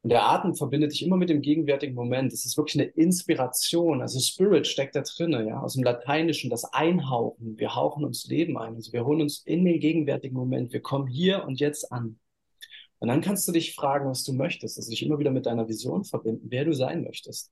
Und 0.01 0.11
der 0.11 0.29
Atem 0.29 0.55
verbindet 0.55 0.93
dich 0.93 1.05
immer 1.05 1.17
mit 1.17 1.29
dem 1.29 1.41
gegenwärtigen 1.41 1.93
Moment. 1.93 2.31
Es 2.31 2.45
ist 2.45 2.57
wirklich 2.57 2.81
eine 2.81 2.91
Inspiration. 2.91 4.01
Also 4.01 4.19
Spirit 4.19 4.65
steckt 4.65 4.95
da 4.95 5.01
drinne, 5.01 5.45
ja, 5.45 5.61
aus 5.61 5.73
dem 5.73 5.83
Lateinischen, 5.83 6.49
das 6.49 6.63
Einhauchen. 6.73 7.57
Wir 7.57 7.75
hauchen 7.75 8.05
uns 8.05 8.25
Leben 8.27 8.57
ein. 8.57 8.75
Also 8.75 8.93
wir 8.93 9.05
holen 9.05 9.21
uns 9.21 9.39
in 9.45 9.65
den 9.65 9.79
gegenwärtigen 9.79 10.37
Moment. 10.37 10.71
Wir 10.71 10.81
kommen 10.81 11.07
hier 11.07 11.43
und 11.43 11.59
jetzt 11.59 11.91
an. 11.91 12.17
Und 12.99 13.07
dann 13.07 13.21
kannst 13.21 13.47
du 13.47 13.51
dich 13.51 13.75
fragen, 13.75 14.09
was 14.09 14.23
du 14.23 14.33
möchtest. 14.33 14.77
Also 14.77 14.89
dich 14.89 15.03
immer 15.03 15.19
wieder 15.19 15.31
mit 15.31 15.45
deiner 15.45 15.67
Vision 15.67 16.05
verbinden, 16.05 16.47
wer 16.49 16.63
du 16.63 16.73
sein 16.73 17.03
möchtest. 17.03 17.51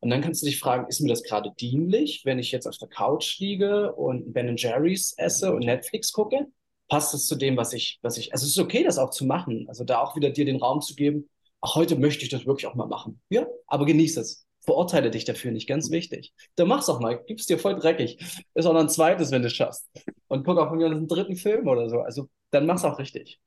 Und 0.00 0.10
dann 0.10 0.20
kannst 0.20 0.42
du 0.42 0.46
dich 0.46 0.60
fragen, 0.60 0.86
ist 0.88 1.00
mir 1.00 1.08
das 1.08 1.24
gerade 1.24 1.52
dienlich, 1.58 2.22
wenn 2.24 2.38
ich 2.38 2.52
jetzt 2.52 2.66
auf 2.66 2.78
der 2.78 2.88
Couch 2.88 3.38
liege 3.38 3.92
und 3.94 4.32
Ben 4.32 4.56
Jerry's 4.56 5.14
esse 5.16 5.52
und 5.52 5.64
Netflix 5.64 6.12
gucke? 6.12 6.46
Passt 6.88 7.12
es 7.14 7.26
zu 7.26 7.36
dem, 7.36 7.56
was 7.56 7.72
ich, 7.72 7.98
was 8.02 8.18
ich, 8.18 8.32
also 8.32 8.44
es 8.44 8.52
ist 8.52 8.58
okay, 8.58 8.84
das 8.84 8.98
auch 8.98 9.10
zu 9.10 9.24
machen. 9.24 9.66
Also 9.68 9.84
da 9.84 10.00
auch 10.00 10.16
wieder 10.16 10.30
dir 10.30 10.44
den 10.44 10.56
Raum 10.56 10.80
zu 10.80 10.94
geben, 10.94 11.28
ach, 11.60 11.74
heute 11.74 11.96
möchte 11.96 12.24
ich 12.24 12.30
das 12.30 12.46
wirklich 12.46 12.66
auch 12.66 12.74
mal 12.74 12.86
machen. 12.86 13.20
Ja, 13.30 13.46
aber 13.66 13.86
genieß 13.86 14.16
es. 14.18 14.46
Verurteile 14.60 15.10
dich 15.10 15.24
dafür 15.24 15.50
nicht, 15.50 15.66
ganz 15.66 15.90
wichtig. 15.90 16.34
Dann 16.56 16.68
mach's 16.68 16.88
auch 16.88 17.00
mal, 17.00 17.22
gib's 17.26 17.46
dir 17.46 17.58
voll 17.58 17.78
dreckig. 17.78 18.18
Ist 18.54 18.66
auch 18.66 18.74
noch 18.74 18.80
ein 18.80 18.88
zweites, 18.88 19.30
wenn 19.30 19.42
du 19.42 19.50
schaffst. 19.50 19.88
Und 20.28 20.44
guck 20.44 20.58
auch 20.58 20.68
von 20.68 20.78
mir 20.78 20.86
einen 20.86 21.08
dritten 21.08 21.36
Film 21.36 21.68
oder 21.68 21.88
so. 21.88 22.00
Also 22.00 22.28
dann 22.50 22.66
mach's 22.66 22.84
auch 22.84 22.98
richtig. 22.98 23.40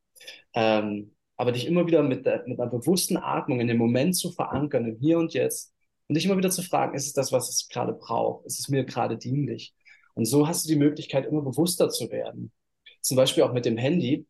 Ähm, 0.54 1.16
aber 1.38 1.52
dich 1.52 1.68
immer 1.68 1.86
wieder 1.88 2.04
mit, 2.04 2.26
mit 2.46 2.60
einer 2.60 2.70
bewussten 2.70 3.18
Atmung 3.18 3.60
in 3.60 3.68
den 3.68 3.78
Moment 3.78 4.16
zu 4.16 4.32
verankern, 4.32 4.86
im 4.86 4.98
Hier 4.98 5.18
und 5.20 5.34
Jetzt, 5.34 5.74
und 6.12 6.16
dich 6.16 6.26
immer 6.26 6.38
wieder 6.38 6.52
zu 6.52 6.62
fragen, 6.62 6.94
ist 6.94 7.08
es 7.08 7.14
das, 7.14 7.32
was 7.32 7.48
es 7.48 7.70
gerade 7.70 7.94
braucht? 7.94 8.46
Ist 8.46 8.60
es 8.60 8.68
mir 8.68 8.84
gerade 8.84 9.18
dienlich? 9.18 9.74
Und 10.14 10.26
so 10.26 10.46
hast 10.46 10.66
du 10.66 10.68
die 10.68 10.76
Möglichkeit, 10.76 11.26
immer 11.26 11.42
bewusster 11.42 11.90
zu 11.90 12.12
werden. 12.12 12.52
Zum 13.02 13.16
Beispiel 13.16 13.44
auch 13.44 13.54
mit 13.54 13.64
dem 13.64 13.78
Handy. 13.78 14.26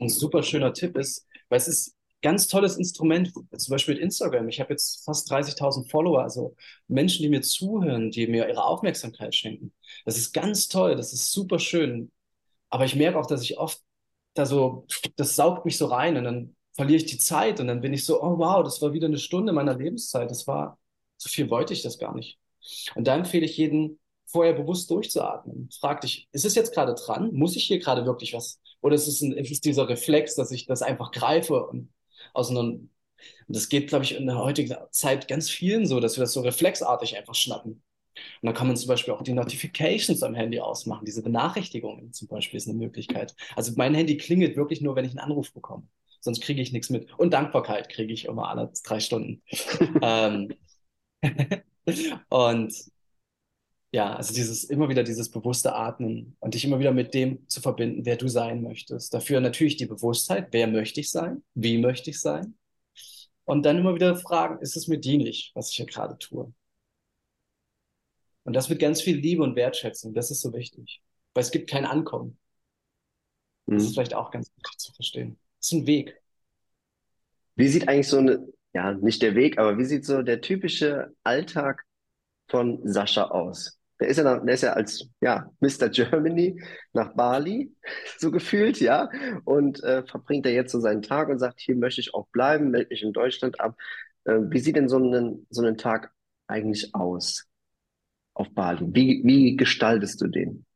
Ein 0.00 0.08
super 0.08 0.42
schöner 0.42 0.72
Tipp 0.72 0.98
ist, 0.98 1.26
weil 1.48 1.58
es 1.58 1.68
ist 1.68 1.94
ganz 2.24 2.48
tolles 2.48 2.78
Instrument, 2.78 3.32
zum 3.34 3.70
Beispiel 3.70 3.96
mit 3.96 4.02
Instagram. 4.02 4.48
Ich 4.48 4.58
habe 4.58 4.72
jetzt 4.72 5.04
fast 5.04 5.30
30.000 5.30 5.90
Follower, 5.90 6.22
also 6.22 6.56
Menschen, 6.88 7.22
die 7.22 7.28
mir 7.28 7.42
zuhören, 7.42 8.10
die 8.10 8.26
mir 8.26 8.48
ihre 8.48 8.64
Aufmerksamkeit 8.64 9.34
schenken. 9.34 9.74
Das 10.06 10.16
ist 10.16 10.32
ganz 10.32 10.68
toll, 10.68 10.96
das 10.96 11.12
ist 11.12 11.32
super 11.32 11.58
schön. 11.58 12.10
Aber 12.70 12.86
ich 12.86 12.96
merke 12.96 13.18
auch, 13.18 13.26
dass 13.26 13.42
ich 13.42 13.58
oft 13.58 13.78
da 14.32 14.46
so, 14.46 14.86
das 15.16 15.36
saugt 15.36 15.66
mich 15.66 15.76
so 15.76 15.84
rein 15.86 16.16
und 16.16 16.24
dann 16.24 16.56
verliere 16.72 16.96
ich 16.96 17.06
die 17.06 17.18
Zeit 17.18 17.60
und 17.60 17.68
dann 17.68 17.82
bin 17.82 17.92
ich 17.92 18.06
so, 18.06 18.22
oh 18.22 18.38
wow, 18.38 18.64
das 18.64 18.80
war 18.80 18.94
wieder 18.94 19.06
eine 19.06 19.18
Stunde 19.18 19.52
meiner 19.52 19.76
Lebenszeit. 19.76 20.30
Das 20.30 20.46
war, 20.46 20.78
so 21.18 21.28
viel 21.28 21.50
wollte 21.50 21.74
ich 21.74 21.82
das 21.82 21.98
gar 21.98 22.14
nicht. 22.14 22.38
Und 22.94 23.06
da 23.06 23.14
empfehle 23.16 23.44
ich 23.44 23.58
jeden, 23.58 24.00
vorher 24.24 24.54
bewusst 24.54 24.90
durchzuatmen. 24.90 25.68
Frag 25.78 26.00
dich, 26.00 26.28
ist 26.32 26.44
es 26.44 26.54
jetzt 26.54 26.74
gerade 26.74 26.94
dran? 26.94 27.32
Muss 27.34 27.54
ich 27.54 27.64
hier 27.64 27.78
gerade 27.78 28.06
wirklich 28.06 28.32
was? 28.34 28.60
Oder 28.80 28.96
ist 28.96 29.06
es, 29.06 29.20
ein, 29.20 29.32
ist 29.32 29.52
es 29.52 29.60
dieser 29.60 29.88
Reflex, 29.88 30.34
dass 30.34 30.50
ich 30.50 30.66
das 30.66 30.82
einfach 30.82 31.12
greife 31.12 31.66
und 31.66 31.93
aus 32.34 32.50
einem, 32.50 32.90
und 33.48 33.56
das 33.56 33.68
geht, 33.68 33.88
glaube 33.88 34.04
ich, 34.04 34.14
in 34.14 34.26
der 34.26 34.38
heutigen 34.38 34.76
Zeit 34.90 35.28
ganz 35.28 35.50
vielen 35.50 35.86
so, 35.86 36.00
dass 36.00 36.16
wir 36.16 36.22
das 36.22 36.32
so 36.32 36.40
reflexartig 36.42 37.16
einfach 37.16 37.34
schnappen. 37.34 37.82
Und 38.42 38.46
dann 38.46 38.54
kann 38.54 38.66
man 38.66 38.76
zum 38.76 38.88
Beispiel 38.88 39.14
auch 39.14 39.22
die 39.22 39.32
Notifications 39.32 40.22
am 40.22 40.34
Handy 40.34 40.60
ausmachen. 40.60 41.04
Diese 41.04 41.22
Benachrichtigungen 41.22 42.12
zum 42.12 42.28
Beispiel 42.28 42.58
ist 42.58 42.68
eine 42.68 42.78
Möglichkeit. 42.78 43.34
Also 43.56 43.72
mein 43.76 43.94
Handy 43.94 44.16
klingelt 44.16 44.56
wirklich 44.56 44.80
nur, 44.80 44.94
wenn 44.96 45.04
ich 45.04 45.12
einen 45.12 45.20
Anruf 45.20 45.52
bekomme. 45.52 45.88
Sonst 46.20 46.40
kriege 46.40 46.62
ich 46.62 46.72
nichts 46.72 46.90
mit. 46.90 47.12
Und 47.18 47.32
Dankbarkeit 47.34 47.88
kriege 47.88 48.12
ich 48.12 48.26
immer 48.26 48.48
alle 48.48 48.72
drei 48.84 49.00
Stunden. 49.00 49.42
ähm, 50.02 50.54
und 52.28 52.74
ja, 53.94 54.16
also 54.16 54.34
dieses 54.34 54.64
immer 54.64 54.88
wieder 54.88 55.04
dieses 55.04 55.30
bewusste 55.30 55.72
Atmen 55.72 56.36
und 56.40 56.54
dich 56.54 56.64
immer 56.64 56.80
wieder 56.80 56.90
mit 56.90 57.14
dem 57.14 57.48
zu 57.48 57.60
verbinden, 57.60 58.04
wer 58.04 58.16
du 58.16 58.26
sein 58.26 58.60
möchtest. 58.60 59.14
Dafür 59.14 59.40
natürlich 59.40 59.76
die 59.76 59.86
Bewusstheit, 59.86 60.48
wer 60.50 60.66
möchte 60.66 60.98
ich 60.98 61.12
sein, 61.12 61.44
wie 61.54 61.78
möchte 61.78 62.10
ich 62.10 62.20
sein. 62.20 62.58
Und 63.44 63.64
dann 63.64 63.78
immer 63.78 63.94
wieder 63.94 64.16
fragen, 64.16 64.60
ist 64.60 64.76
es 64.76 64.88
mir 64.88 64.98
dienlich, 64.98 65.52
was 65.54 65.70
ich 65.70 65.76
hier 65.76 65.86
gerade 65.86 66.18
tue? 66.18 66.52
Und 68.42 68.54
das 68.56 68.68
mit 68.68 68.80
ganz 68.80 69.00
viel 69.00 69.16
Liebe 69.16 69.44
und 69.44 69.54
Wertschätzung, 69.54 70.12
das 70.12 70.32
ist 70.32 70.40
so 70.40 70.52
wichtig. 70.52 71.00
Weil 71.32 71.44
es 71.44 71.52
gibt 71.52 71.70
kein 71.70 71.84
Ankommen. 71.84 72.36
Das 73.66 73.74
mhm. 73.74 73.86
ist 73.86 73.94
vielleicht 73.94 74.14
auch 74.14 74.32
ganz 74.32 74.50
wichtig 74.56 74.76
zu 74.76 74.92
verstehen. 74.92 75.38
Es 75.60 75.68
ist 75.68 75.72
ein 75.72 75.86
Weg. 75.86 76.20
Wie 77.54 77.68
sieht 77.68 77.86
eigentlich 77.86 78.08
so 78.08 78.18
eine, 78.18 78.44
ja, 78.72 78.90
nicht 78.92 79.22
der 79.22 79.36
Weg, 79.36 79.56
aber 79.56 79.78
wie 79.78 79.84
sieht 79.84 80.04
so 80.04 80.22
der 80.22 80.40
typische 80.40 81.14
Alltag 81.22 81.84
von 82.48 82.80
Sascha 82.82 83.26
aus? 83.26 83.78
Der 84.04 84.10
ist 84.10 84.18
ja, 84.18 84.24
nach, 84.24 84.44
der 84.44 84.52
ist 84.52 84.62
ja 84.62 84.74
als 84.74 85.08
ja, 85.22 85.50
Mr. 85.60 85.88
Germany 85.88 86.62
nach 86.92 87.14
Bali, 87.14 87.74
so 88.18 88.30
gefühlt, 88.30 88.78
ja, 88.78 89.08
und 89.46 89.82
äh, 89.82 90.04
verbringt 90.04 90.44
er 90.44 90.52
jetzt 90.52 90.72
so 90.72 90.80
seinen 90.80 91.00
Tag 91.00 91.30
und 91.30 91.38
sagt, 91.38 91.58
hier 91.58 91.74
möchte 91.74 92.02
ich 92.02 92.12
auch 92.12 92.26
bleiben, 92.28 92.70
melde 92.70 92.90
mich 92.90 93.02
in 93.02 93.14
Deutschland 93.14 93.58
ab. 93.60 93.78
Äh, 94.24 94.40
wie 94.50 94.58
sieht 94.58 94.76
denn 94.76 94.90
so 94.90 94.98
ein, 94.98 95.46
so 95.48 95.62
ein 95.62 95.78
Tag 95.78 96.12
eigentlich 96.46 96.94
aus 96.94 97.46
auf 98.34 98.52
Bali? 98.54 98.86
Wie, 98.94 99.22
wie 99.24 99.56
gestaltest 99.56 100.20
du 100.20 100.26
den? 100.26 100.66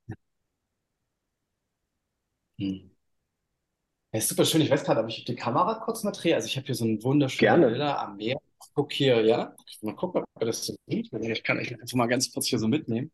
Hm. 2.59 2.89
Ja, 4.13 4.19
ist 4.21 4.29
super 4.29 4.45
schön. 4.47 4.63
Ich 4.63 4.71
weiß 4.71 4.85
gerade, 4.85 5.01
ob 5.01 5.09
ich 5.09 5.25
die 5.25 5.35
Kamera 5.37 5.75
kurz 5.85 6.03
mal 6.03 6.13
drehe. 6.13 6.35
Also 6.35 6.47
ich 6.47 6.57
habe 6.57 6.67
hier 6.67 6.75
so 6.75 6.85
ein 6.87 7.03
wunderschönes 7.03 7.61
Bilder 7.61 8.01
am 8.01 8.17
Meer. 8.17 8.39
Guck 8.79 8.93
hier, 8.93 9.23
ja. 9.23 9.57
Mal 9.83 9.97
gucken, 9.97 10.23
ob 10.35 10.41
das 10.41 10.65
so 10.67 10.77
sieht. 10.87 11.13
Ich 11.13 11.43
kann 11.43 11.59
euch 11.59 11.73
einfach 11.73 11.97
mal 11.97 12.07
ganz 12.07 12.31
kurz 12.33 12.47
hier 12.47 12.61
so 12.61 12.69
mitnehmen. 12.69 13.11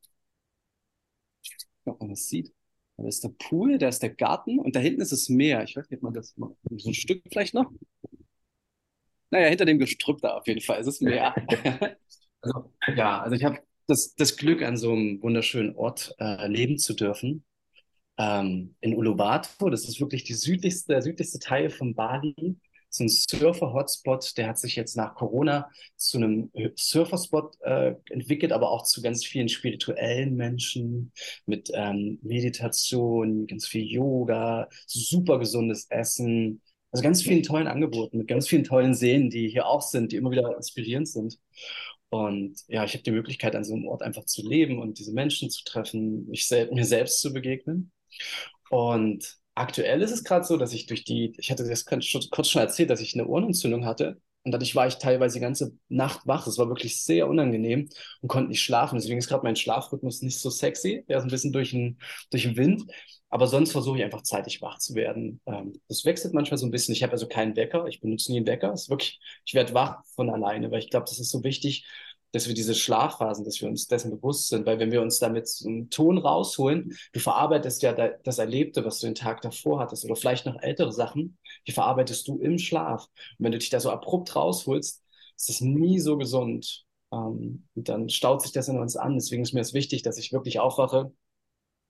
Ob 1.87 1.99
man 2.01 2.11
das 2.11 2.29
sieht. 2.29 2.53
Da 2.99 3.09
ist 3.09 3.25
der 3.25 3.31
Pool, 3.31 3.79
da 3.79 3.89
ist 3.89 4.03
der 4.03 4.11
Garten 4.11 4.59
und 4.59 4.77
da 4.77 4.81
hinten 4.81 5.01
ist 5.01 5.13
das 5.13 5.31
Meer. 5.31 5.65
Ich 5.65 5.75
weiß 5.75 5.89
nicht, 5.89 6.01
ob 6.01 6.03
man 6.03 6.13
das 6.13 6.37
mal, 6.37 6.55
so 6.71 6.91
ein 6.91 6.93
Stück 6.93 7.23
vielleicht 7.31 7.55
noch. 7.55 7.73
Naja, 9.31 9.49
hinter 9.49 9.65
dem 9.65 9.79
Gestrüpp 9.79 10.21
da 10.21 10.37
auf 10.37 10.47
jeden 10.47 10.61
Fall 10.61 10.83
ist 10.83 10.87
es 10.87 11.01
Meer. 11.01 11.35
also, 12.43 12.71
ja, 12.95 13.23
also 13.23 13.35
ich 13.35 13.45
habe 13.45 13.59
das, 13.87 14.15
das 14.17 14.37
Glück, 14.37 14.61
an 14.61 14.77
so 14.77 14.93
einem 14.93 15.23
wunderschönen 15.23 15.77
Ort 15.77 16.15
äh, 16.19 16.47
leben 16.47 16.77
zu 16.77 16.93
dürfen 16.93 17.43
ähm, 18.19 18.77
in 18.83 18.95
Uluwatu. 18.95 19.71
Das 19.71 19.89
ist 19.89 19.99
wirklich 19.99 20.25
die 20.25 20.35
südlichste, 20.35 20.93
der 20.93 21.01
südlichste 21.01 21.39
Teil 21.39 21.71
von 21.71 21.95
Bali. 21.95 22.59
So 22.95 23.03
ein 23.03 23.09
Surfer-Hotspot, 23.09 24.37
der 24.37 24.49
hat 24.49 24.59
sich 24.59 24.77
jetzt 24.77 24.97
nach 24.97 25.17
Corona 25.17 25.69
zu 25.97 26.19
einem 26.19 26.51
Surferspot 26.77 27.57
äh, 27.63 27.95
entwickelt, 28.11 28.53
aber 28.53 28.71
auch 28.71 28.85
zu 28.85 29.03
ganz 29.03 29.25
vielen 29.25 29.49
spirituellen 29.49 30.37
Menschen 30.37 31.13
mit 31.45 31.73
ähm, 31.75 32.21
Meditation, 32.23 33.49
ganz 33.49 33.67
viel 33.67 33.85
Yoga, 33.85 34.69
super 34.87 35.41
gesundes 35.41 35.87
Essen. 35.91 36.63
Also 36.93 37.03
ganz 37.03 37.23
vielen 37.23 37.43
tollen 37.43 37.67
Angeboten 37.67 38.19
mit 38.19 38.29
ganz 38.29 38.47
vielen 38.47 38.63
tollen 38.63 38.95
Seen, 38.95 39.29
die 39.29 39.49
hier 39.49 39.67
auch 39.67 39.83
sind, 39.83 40.13
die 40.13 40.17
immer 40.17 40.31
wieder 40.31 40.55
inspirierend 40.57 41.09
sind. 41.09 41.41
Und 42.11 42.61
ja, 42.69 42.85
ich 42.85 42.93
habe 42.93 43.03
die 43.03 43.11
Möglichkeit, 43.11 43.57
an 43.57 43.65
so 43.65 43.75
einem 43.75 43.89
Ort 43.89 44.03
einfach 44.03 44.25
zu 44.25 44.49
leben 44.49 44.79
und 44.79 45.01
diese 45.01 45.13
Menschen 45.13 45.51
zu 45.51 45.65
treffen, 45.65 46.29
mich 46.29 46.47
sel 46.47 46.71
mir 46.71 46.85
selbst 46.85 47.21
zu 47.21 47.33
begegnen. 47.33 47.91
Und 48.71 49.37
aktuell 49.55 50.03
ist 50.03 50.11
es 50.11 50.25
gerade 50.25 50.45
so, 50.45 50.57
dass 50.57 50.73
ich 50.73 50.87
durch 50.87 51.05
die, 51.05 51.35
ich 51.39 51.51
hatte 51.51 51.67
das 51.69 51.85
kurz 51.85 52.49
schon 52.49 52.63
erzählt, 52.63 52.91
dass 52.91 53.01
ich 53.01 53.15
eine 53.15 53.27
Ohrenentzündung 53.27 53.85
hatte. 53.87 54.21
Und 54.43 54.53
dadurch 54.53 54.75
war 54.75 54.87
ich 54.87 54.97
teilweise 54.97 55.35
die 55.35 55.41
ganze 55.41 55.73
Nacht 55.89 56.27
wach. 56.27 56.45
Das 56.45 56.59
war 56.59 56.69
wirklich 56.69 57.03
sehr 57.03 57.29
unangenehm 57.29 57.89
und 58.21 58.29
konnte 58.29 58.51
nicht 58.51 58.63
schlafen. 58.63 58.97
Deswegen 58.97 59.19
ist 59.19 59.29
gerade 59.29 59.43
mein 59.43 59.57
Schlafrhythmus 59.57 60.21
nicht 60.21 60.39
so 60.39 60.51
sexy. 60.51 61.05
Der 61.09 61.19
ist 61.19 61.25
ein 61.25 61.31
bisschen 61.31 61.53
durch 61.53 61.71
den, 61.71 61.99
durch 62.31 62.43
den 62.43 62.57
Wind. 62.57 62.85
Aber 63.31 63.47
sonst 63.47 63.73
versuche 63.73 63.99
ich 63.99 64.05
einfach 64.05 64.23
zeitig 64.23 64.61
wach 64.61 64.79
zu 64.79 64.95
werden. 64.95 65.41
Ähm, 65.47 65.73
das 65.89 66.05
wechselt 66.05 66.35
manchmal 66.35 66.59
so 66.59 66.67
ein 66.67 66.71
bisschen. 66.71 66.95
Ich 66.95 67.03
habe 67.03 67.13
also 67.13 67.27
keinen 67.27 67.57
Wecker. 67.57 67.87
Ich 67.87 68.01
benutze 68.01 68.31
nie 68.31 68.39
einen 68.39 68.47
Wecker. 68.47 68.73
Es 68.73 68.83
ist 68.83 68.91
wirklich, 68.91 69.19
ich 69.47 69.55
werde 69.55 69.73
wach 69.73 70.05
von 70.15 70.29
alleine, 70.29 70.71
weil 70.71 70.81
ich 70.81 70.91
glaube, 70.91 71.07
das 71.09 71.19
ist 71.19 71.31
so 71.31 71.43
wichtig, 71.43 71.87
dass 72.35 72.49
wir 72.49 72.55
diese 72.55 72.75
Schlafphasen, 72.75 73.45
dass 73.45 73.61
wir 73.61 73.69
uns 73.69 73.87
dessen 73.87 74.11
bewusst 74.11 74.49
sind, 74.49 74.67
weil 74.67 74.81
wenn 74.81 74.91
wir 74.91 75.01
uns 75.01 75.21
damit 75.21 75.49
einen 75.65 75.89
Ton 75.89 76.19
rausholen, 76.19 76.93
du 77.13 77.21
verarbeitest 77.21 77.83
ja 77.83 77.93
das 77.93 78.39
Erlebte, 78.39 78.85
was 78.85 78.99
du 78.99 79.07
den 79.07 79.15
Tag 79.15 79.41
davor 79.41 79.79
hattest 79.79 80.05
oder 80.05 80.17
vielleicht 80.17 80.45
noch 80.45 80.61
ältere 80.61 80.91
Sachen, 80.91 81.39
die 81.69 81.73
verarbeitest 81.73 82.27
du 82.27 82.39
im 82.41 82.59
Schlaf. 82.59 83.07
Und 83.39 83.45
wenn 83.45 83.53
du 83.53 83.59
dich 83.59 83.71
da 83.71 83.79
so 83.79 83.91
abrupt 83.91 84.35
rausholst, 84.35 85.05
ist 85.37 85.49
das 85.49 85.61
nie 85.61 86.01
so 86.01 86.19
gesund. 86.19 86.85
Ähm, 87.13 87.69
und 87.77 87.89
dann 87.89 88.09
staut 88.09 88.43
sich 88.43 88.51
das 88.51 88.67
in 88.67 88.79
uns 88.81 88.97
an. 88.97 89.15
Deswegen 89.15 89.45
ist 89.45 89.53
mir 89.53 89.61
es 89.61 89.73
wichtig, 89.73 90.03
dass 90.03 90.19
ich 90.19 90.33
wirklich 90.33 90.59
aufwache, 90.59 91.13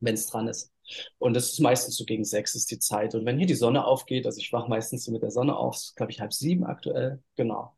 wenn 0.00 0.14
es 0.14 0.26
dran 0.26 0.46
ist. 0.48 0.70
Und 1.16 1.32
das 1.34 1.52
ist 1.52 1.60
meistens 1.60 1.96
so 1.96 2.04
gegen 2.04 2.24
sechs 2.24 2.54
ist 2.54 2.70
die 2.70 2.78
Zeit. 2.78 3.14
Und 3.14 3.24
wenn 3.24 3.38
hier 3.38 3.46
die 3.46 3.54
Sonne 3.54 3.86
aufgeht, 3.86 4.26
also 4.26 4.38
ich 4.38 4.52
wache 4.52 4.68
meistens 4.68 5.04
so 5.04 5.12
mit 5.12 5.22
der 5.22 5.30
Sonne 5.30 5.56
auf, 5.56 5.80
glaube 5.96 6.12
ich 6.12 6.20
halb 6.20 6.34
sieben 6.34 6.64
aktuell, 6.64 7.22
genau. 7.34 7.74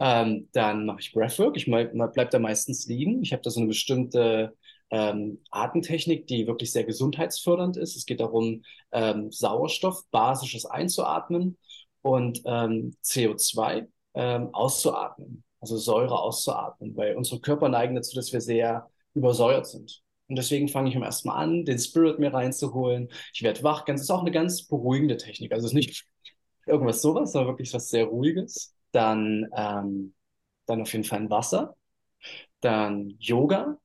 Ähm, 0.00 0.48
dann 0.52 0.86
mache 0.86 1.00
ich 1.00 1.12
Breathwork. 1.12 1.56
Ich 1.56 1.66
bleibe 1.66 2.28
da 2.30 2.38
meistens 2.38 2.86
liegen. 2.86 3.22
Ich 3.22 3.32
habe 3.32 3.42
da 3.42 3.50
so 3.50 3.60
eine 3.60 3.68
bestimmte 3.68 4.56
ähm, 4.90 5.40
Atemtechnik, 5.50 6.26
die 6.26 6.46
wirklich 6.46 6.72
sehr 6.72 6.84
gesundheitsfördernd 6.84 7.76
ist. 7.76 7.96
Es 7.96 8.06
geht 8.06 8.20
darum, 8.20 8.62
ähm, 8.92 9.30
Sauerstoff 9.30 10.04
basisches 10.10 10.66
einzuatmen 10.66 11.58
und 12.02 12.40
ähm, 12.44 12.94
CO2 13.02 13.88
ähm, 14.14 14.54
auszuatmen, 14.54 15.44
also 15.60 15.76
Säure 15.76 16.18
auszuatmen, 16.20 16.96
weil 16.96 17.16
unsere 17.16 17.40
Körper 17.40 17.68
neigen 17.68 17.94
dazu, 17.94 18.14
dass 18.14 18.32
wir 18.32 18.40
sehr 18.40 18.88
übersäuert 19.14 19.66
sind. 19.66 20.02
Und 20.28 20.36
deswegen 20.36 20.68
fange 20.68 20.90
ich 20.90 20.96
am 20.96 21.02
ersten 21.02 21.28
Mal 21.28 21.36
an, 21.36 21.64
den 21.64 21.78
Spirit 21.78 22.18
mir 22.18 22.32
reinzuholen. 22.32 23.08
Ich 23.32 23.42
werde 23.42 23.62
wach. 23.62 23.84
Das 23.84 24.00
ist 24.02 24.10
auch 24.10 24.20
eine 24.20 24.30
ganz 24.30 24.66
beruhigende 24.66 25.16
Technik. 25.16 25.52
Also 25.52 25.66
es 25.66 25.72
ist 25.72 25.76
nicht 25.76 26.04
irgendwas 26.66 27.00
sowas, 27.00 27.32
sondern 27.32 27.48
wirklich 27.52 27.72
was 27.72 27.88
sehr 27.88 28.04
Ruhiges. 28.04 28.74
Dann, 28.92 29.46
ähm, 29.56 30.14
dann 30.66 30.82
auf 30.82 30.92
jeden 30.92 31.04
Fall 31.04 31.20
ein 31.20 31.30
Wasser, 31.30 31.76
dann 32.60 33.16
Yoga. 33.18 33.78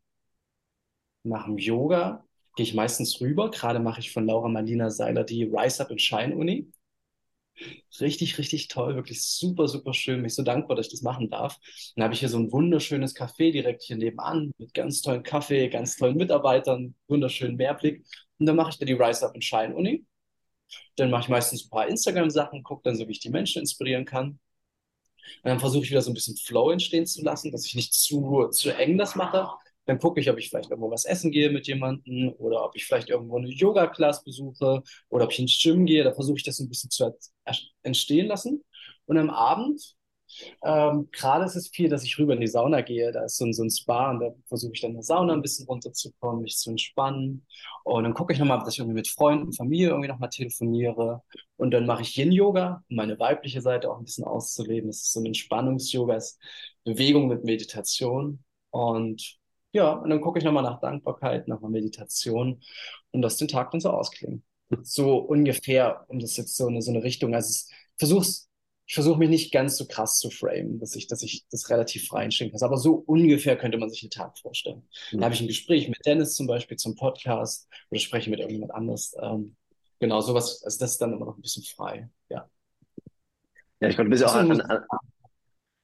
Nach 1.23 1.45
dem 1.45 1.57
Yoga 1.57 2.25
gehe 2.55 2.65
ich 2.65 2.73
meistens 2.73 3.21
rüber. 3.21 3.49
Gerade 3.51 3.79
mache 3.79 3.99
ich 3.99 4.11
von 4.11 4.25
Laura 4.27 4.49
Marlina 4.49 4.89
Seiler 4.89 5.23
die 5.23 5.43
Rise 5.45 5.81
Up 5.83 5.91
and 5.91 6.01
Shine 6.01 6.35
Uni. 6.35 6.71
Richtig, 7.99 8.37
richtig 8.37 8.67
toll, 8.67 8.95
wirklich 8.95 9.21
super, 9.21 9.67
super 9.67 9.93
schön. 9.93 10.21
Mich 10.21 10.33
so 10.35 10.43
dankbar, 10.43 10.75
dass 10.75 10.87
ich 10.87 10.91
das 10.91 11.01
machen 11.01 11.29
darf. 11.29 11.59
Dann 11.95 12.03
habe 12.03 12.13
ich 12.13 12.19
hier 12.19 12.29
so 12.29 12.39
ein 12.39 12.51
wunderschönes 12.51 13.15
Café 13.15 13.51
direkt 13.51 13.83
hier 13.83 13.95
nebenan 13.95 14.51
mit 14.57 14.73
ganz 14.73 15.01
tollen 15.01 15.23
Kaffee, 15.23 15.69
ganz 15.69 15.95
tollen 15.95 16.17
Mitarbeitern, 16.17 16.95
wunderschönen 17.07 17.55
Mehrblick. 17.55 18.05
Und 18.39 18.47
dann 18.47 18.55
mache 18.55 18.71
ich 18.71 18.77
da 18.79 18.85
die 18.85 18.93
Rise 18.93 19.25
Up 19.25 19.33
and 19.35 19.43
Shine 19.43 19.75
Uni. 19.75 20.05
Dann 20.95 21.11
mache 21.11 21.23
ich 21.23 21.29
meistens 21.29 21.65
ein 21.65 21.69
paar 21.69 21.87
Instagram-Sachen, 21.87 22.63
gucke 22.63 22.81
dann 22.83 22.95
so, 22.95 23.07
wie 23.07 23.11
ich 23.11 23.19
die 23.19 23.29
Menschen 23.29 23.59
inspirieren 23.61 24.05
kann. 24.05 24.39
Und 25.43 25.49
dann 25.49 25.59
versuche 25.59 25.83
ich 25.83 25.91
wieder 25.91 26.01
so 26.01 26.11
ein 26.11 26.13
bisschen 26.15 26.37
Flow 26.37 26.71
entstehen 26.71 27.05
zu 27.05 27.23
lassen, 27.23 27.51
dass 27.51 27.65
ich 27.65 27.75
nicht 27.75 27.93
zu, 27.93 28.47
zu 28.51 28.75
eng 28.75 28.97
das 28.97 29.15
mache, 29.15 29.47
dann 29.85 29.99
gucke 29.99 30.21
ich, 30.21 30.29
ob 30.29 30.37
ich 30.37 30.49
vielleicht 30.49 30.69
irgendwo 30.69 30.91
was 30.91 31.05
essen 31.05 31.31
gehe 31.31 31.49
mit 31.49 31.67
jemandem 31.67 32.33
oder 32.37 32.63
ob 32.63 32.75
ich 32.75 32.85
vielleicht 32.85 33.09
irgendwo 33.09 33.37
eine 33.37 33.49
Yoga-Class 33.49 34.23
besuche 34.23 34.83
oder 35.09 35.25
ob 35.25 35.31
ich 35.31 35.39
ins 35.39 35.59
Gym 35.61 35.85
gehe. 35.85 36.03
Da 36.03 36.13
versuche 36.13 36.37
ich 36.37 36.43
das 36.43 36.59
ein 36.59 36.69
bisschen 36.69 36.89
zu 36.89 37.13
entstehen 37.81 38.27
lassen. 38.27 38.63
Und 39.05 39.17
am 39.17 39.29
Abend, 39.29 39.95
ähm, 40.63 41.09
gerade 41.11 41.45
ist 41.45 41.55
es 41.55 41.69
viel, 41.69 41.89
dass 41.89 42.03
ich 42.03 42.17
rüber 42.17 42.33
in 42.33 42.41
die 42.41 42.47
Sauna 42.47 42.81
gehe. 42.81 43.11
Da 43.11 43.25
ist 43.25 43.37
so 43.37 43.45
ein, 43.45 43.53
so 43.53 43.63
ein 43.63 43.69
Spa 43.69 44.11
und 44.11 44.19
da 44.19 44.33
versuche 44.47 44.73
ich 44.73 44.81
dann 44.81 44.91
in 44.91 44.97
der 44.97 45.03
Sauna 45.03 45.33
ein 45.33 45.41
bisschen 45.41 45.65
runterzukommen, 45.67 46.41
mich 46.43 46.57
zu 46.57 46.69
entspannen. 46.71 47.45
Und 47.83 48.03
dann 48.03 48.13
gucke 48.13 48.33
ich 48.33 48.39
nochmal, 48.39 48.59
dass 48.59 48.73
ich 48.73 48.79
irgendwie 48.79 48.95
mit 48.95 49.07
Freunden, 49.07 49.53
Familie 49.53 49.89
irgendwie 49.89 50.09
nochmal 50.09 50.29
telefoniere. 50.29 51.21
Und 51.57 51.71
dann 51.71 51.85
mache 51.85 52.01
ich 52.01 52.17
Yin-Yoga, 52.17 52.83
um 52.89 52.95
meine 52.95 53.19
weibliche 53.19 53.61
Seite 53.61 53.91
auch 53.91 53.97
ein 53.97 54.05
bisschen 54.05 54.25
auszuleben. 54.25 54.89
Das 54.89 54.97
ist 54.97 55.13
so 55.13 55.19
ein 55.19 55.25
Entspannungs-Yoga, 55.27 56.15
ist 56.15 56.39
Bewegung 56.83 57.27
mit 57.27 57.43
Meditation. 57.43 58.43
Und 58.71 59.37
ja, 59.73 59.91
und 59.93 60.09
dann 60.09 60.21
gucke 60.21 60.39
ich 60.39 60.45
nochmal 60.45 60.63
nach 60.63 60.79
Dankbarkeit, 60.79 61.47
einer 61.47 61.59
Meditation 61.67 62.61
und 63.11 63.21
das 63.21 63.37
den 63.37 63.47
Tag 63.47 63.71
dann 63.71 63.81
so 63.81 63.89
ausklingen. 63.89 64.43
So 64.83 65.17
ungefähr, 65.17 66.05
um 66.07 66.19
das 66.19 66.37
jetzt 66.37 66.55
so 66.55 66.67
eine, 66.67 66.81
so 66.81 66.91
eine 66.91 67.03
Richtung. 67.03 67.35
Also 67.35 67.49
es, 67.49 67.69
versuch's, 67.97 68.49
ich 68.93 68.95
versuche 68.95 69.17
mich 69.17 69.29
nicht 69.29 69.51
ganz 69.51 69.75
so 69.75 69.87
krass 69.87 70.19
zu 70.19 70.29
framen, 70.29 70.79
dass 70.79 70.95
ich, 70.95 71.07
dass 71.07 71.23
ich 71.23 71.47
das 71.49 71.71
relativ 71.71 72.05
frei 72.09 72.25
entstehen 72.25 72.51
kann. 72.51 72.61
Aber 72.61 72.77
so 72.77 72.93
ungefähr 72.93 73.57
könnte 73.57 73.79
man 73.79 73.89
sich 73.89 74.01
den 74.01 74.11
Tag 74.11 74.37
vorstellen. 74.37 74.87
Mhm. 75.11 75.17
Dann 75.17 75.23
habe 75.23 75.33
ich 75.33 75.41
ein 75.41 75.47
Gespräch 75.47 75.87
mit 75.87 76.05
Dennis 76.05 76.35
zum 76.35 76.45
Beispiel 76.45 76.77
zum 76.77 76.95
Podcast 76.95 77.67
oder 77.89 77.99
spreche 77.99 78.29
mit 78.29 78.37
irgendjemand 78.37 78.71
anders. 78.71 79.15
Ähm, 79.19 79.55
genau, 79.99 80.21
sowas, 80.21 80.61
also 80.63 80.77
das 80.77 80.91
ist 80.91 81.01
dann 81.01 81.11
immer 81.11 81.25
noch 81.25 81.35
ein 81.35 81.41
bisschen 81.41 81.63
frei, 81.63 82.07
ja. 82.29 82.47
Ja, 83.79 83.89
ich 83.89 83.95
glaube, 83.95 84.11
du 84.11 84.11
bist 84.11 84.25
auch 84.25 84.35
an, 84.35 84.61
an, 84.61 84.85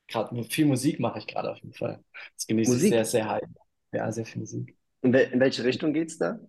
gerade 0.07 0.43
viel 0.43 0.67
Musik 0.67 0.99
mache 0.99 1.17
ich 1.17 1.25
gerade 1.25 1.49
auf 1.51 1.57
jeden 1.57 1.73
Fall. 1.73 2.03
Das 2.35 2.45
genieße 2.45 2.73
Musik? 2.73 2.85
ich 2.85 2.89
sehr, 2.91 3.05
sehr 3.05 3.27
heiß. 3.27 3.49
Ja, 3.91 4.11
sehr 4.11 4.25
viel 4.27 4.41
Musik. 4.41 4.77
In, 5.01 5.13
wel 5.13 5.31
in 5.31 5.39
welche 5.39 5.63
Richtung 5.63 5.93
geht's 5.93 6.19
da? 6.19 6.39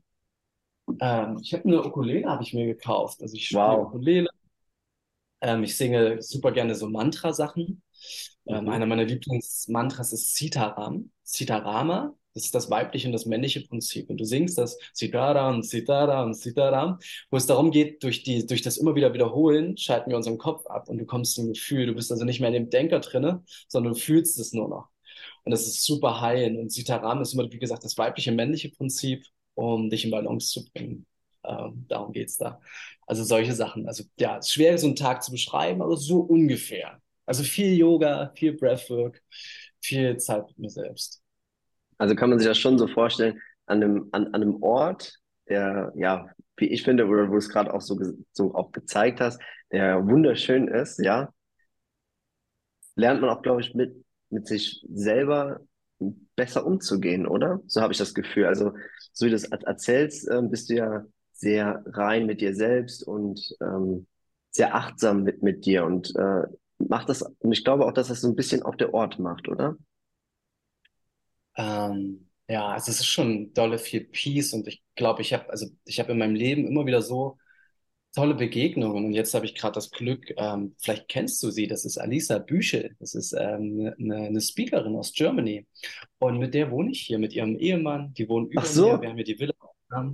Ähm, 1.00 1.38
ich 1.42 1.54
habe 1.54 1.64
eine 1.64 1.82
Ukulele, 1.82 2.28
habe 2.28 2.42
ich 2.42 2.52
mir 2.52 2.66
gekauft. 2.66 3.22
Also 3.22 3.34
ich 3.34 3.46
spiele 3.46 3.62
wow. 3.62 3.86
Ukulele. 3.86 4.28
Ähm, 5.40 5.64
ich 5.64 5.76
singe 5.76 6.22
super 6.22 6.52
gerne 6.52 6.74
so 6.74 6.88
Mantra-Sachen. 6.88 7.82
Ähm, 8.46 8.64
mhm. 8.64 8.68
einer 8.70 8.86
meiner 8.86 9.04
Lieblingsmantras 9.04 10.12
ist 10.12 10.34
Sitaram. 10.34 11.10
Sitarama. 11.22 12.14
Das 12.34 12.44
ist 12.44 12.54
das 12.54 12.70
weibliche 12.70 13.08
und 13.08 13.12
das 13.12 13.26
männliche 13.26 13.62
Prinzip. 13.62 14.08
Und 14.08 14.18
du 14.18 14.24
singst 14.24 14.56
das 14.56 14.78
Sitaram, 14.92 15.62
Sitaram, 15.62 16.32
Sitaram, 16.32 16.98
wo 17.30 17.36
es 17.36 17.46
darum 17.46 17.72
geht, 17.72 18.04
durch, 18.04 18.22
die, 18.22 18.46
durch 18.46 18.62
das 18.62 18.76
immer 18.76 18.94
wieder 18.94 19.12
Wiederholen 19.12 19.76
schalten 19.76 20.10
wir 20.10 20.16
unseren 20.16 20.38
Kopf 20.38 20.64
ab 20.66 20.88
und 20.88 20.98
du 20.98 21.06
kommst 21.06 21.34
zum 21.34 21.48
Gefühl. 21.48 21.86
Du 21.86 21.94
bist 21.94 22.12
also 22.12 22.24
nicht 22.24 22.40
mehr 22.40 22.48
in 22.48 22.54
dem 22.54 22.70
Denker 22.70 23.00
drinne, 23.00 23.42
sondern 23.68 23.94
du 23.94 23.98
fühlst 23.98 24.38
es 24.38 24.52
nur 24.52 24.68
noch. 24.68 24.88
Und 25.44 25.50
das 25.52 25.66
ist 25.66 25.84
super 25.84 26.20
heilend. 26.20 26.58
Und 26.58 26.72
Sitaram 26.72 27.20
ist 27.20 27.34
immer, 27.34 27.50
wie 27.50 27.58
gesagt, 27.58 27.84
das 27.84 27.98
weibliche, 27.98 28.32
männliche 28.32 28.70
Prinzip, 28.70 29.26
um 29.54 29.90
dich 29.90 30.04
in 30.04 30.10
Balance 30.12 30.48
zu 30.48 30.64
bringen. 30.72 31.06
Ähm, 31.50 31.84
darum 31.88 32.12
geht 32.12 32.28
es 32.28 32.36
da. 32.36 32.60
Also 33.06 33.24
solche 33.24 33.54
Sachen. 33.54 33.86
Also 33.88 34.04
ja, 34.18 34.38
es 34.38 34.46
ist 34.46 34.52
schwer, 34.52 34.78
so 34.78 34.86
einen 34.86 34.96
Tag 34.96 35.22
zu 35.22 35.32
beschreiben, 35.32 35.82
aber 35.82 35.96
so 35.96 36.20
ungefähr. 36.20 37.00
Also 37.26 37.42
viel 37.42 37.76
Yoga, 37.76 38.32
viel 38.36 38.52
Breathwork, 38.52 39.20
viel 39.80 40.16
Zeit 40.18 40.46
mit 40.48 40.58
mir 40.58 40.70
selbst. 40.70 41.22
Also 41.98 42.14
kann 42.14 42.30
man 42.30 42.38
sich 42.38 42.48
das 42.48 42.58
schon 42.58 42.78
so 42.78 42.86
vorstellen, 42.86 43.40
an 43.66 43.82
einem, 43.82 44.08
an, 44.12 44.26
an 44.28 44.42
einem 44.42 44.62
Ort, 44.62 45.18
der, 45.48 45.92
ja, 45.96 46.30
wie 46.56 46.68
ich 46.68 46.82
finde, 46.82 47.06
oder 47.06 47.28
wo 47.28 47.32
du 47.32 47.38
es 47.38 47.48
gerade 47.48 47.72
auch 47.72 47.80
so, 47.80 47.98
so 48.32 48.54
auch 48.54 48.72
gezeigt 48.72 49.20
hast, 49.20 49.40
der 49.72 50.06
wunderschön 50.06 50.68
ist, 50.68 50.98
ja, 50.98 51.32
lernt 52.94 53.20
man 53.20 53.30
auch, 53.30 53.42
glaube 53.42 53.60
ich, 53.60 53.74
mit, 53.74 54.04
mit 54.30 54.46
sich 54.46 54.84
selber 54.88 55.60
besser 56.36 56.64
umzugehen, 56.66 57.26
oder? 57.26 57.60
So 57.66 57.80
habe 57.80 57.92
ich 57.92 57.98
das 57.98 58.14
Gefühl. 58.14 58.46
Also, 58.46 58.72
so 59.12 59.26
wie 59.26 59.30
du 59.30 59.36
das 59.36 59.44
erzählst, 59.44 60.28
äh, 60.28 60.40
bist 60.42 60.70
du 60.70 60.74
ja 60.74 61.04
sehr 61.40 61.82
rein 61.86 62.26
mit 62.26 62.40
dir 62.40 62.54
selbst 62.54 63.02
und 63.02 63.56
ähm, 63.62 64.06
sehr 64.50 64.74
achtsam 64.74 65.22
mit, 65.22 65.42
mit 65.42 65.64
dir 65.64 65.84
und 65.84 66.14
äh, 66.16 66.42
macht 66.78 67.08
das, 67.08 67.22
und 67.22 67.52
ich 67.52 67.64
glaube 67.64 67.86
auch, 67.86 67.92
dass 67.92 68.08
das 68.08 68.20
so 68.20 68.28
ein 68.28 68.36
bisschen 68.36 68.62
auch 68.62 68.74
der 68.74 68.92
Ort 68.92 69.18
macht, 69.18 69.48
oder? 69.48 69.76
Ähm, 71.56 72.28
ja, 72.48 72.68
also 72.68 72.90
es 72.90 73.00
ist 73.00 73.06
schon 73.06 73.54
dolle 73.54 73.78
viel 73.78 74.04
Peace 74.04 74.52
und 74.52 74.66
ich 74.68 74.82
glaube, 74.96 75.22
ich 75.22 75.32
habe, 75.32 75.48
also 75.50 75.66
ich 75.84 75.98
habe 75.98 76.12
in 76.12 76.18
meinem 76.18 76.34
Leben 76.34 76.66
immer 76.66 76.84
wieder 76.84 77.00
so 77.00 77.38
tolle 78.14 78.34
Begegnungen. 78.34 79.06
Und 79.06 79.12
jetzt 79.12 79.34
habe 79.34 79.46
ich 79.46 79.54
gerade 79.54 79.74
das 79.74 79.90
Glück, 79.90 80.34
ähm, 80.36 80.74
vielleicht 80.78 81.08
kennst 81.08 81.42
du 81.42 81.50
sie, 81.50 81.68
das 81.68 81.84
ist 81.84 81.96
Alisa 81.96 82.38
Büchel, 82.38 82.96
das 82.98 83.14
ist 83.14 83.32
ähm, 83.32 83.92
eine, 83.98 84.16
eine 84.16 84.40
Speakerin 84.40 84.96
aus 84.96 85.12
Germany. 85.12 85.66
Und 86.18 86.38
mit 86.38 86.54
der 86.54 86.70
wohne 86.70 86.90
ich 86.90 87.02
hier, 87.02 87.18
mit 87.18 87.32
ihrem 87.34 87.56
Ehemann, 87.56 88.12
die 88.14 88.28
wohnen 88.28 88.48
über 88.48 88.64
so. 88.64 88.92
mir, 88.96 89.02
wir 89.02 89.08
haben 89.10 89.16
hier 89.16 89.24
die 89.24 89.38
Villa. 89.38 89.54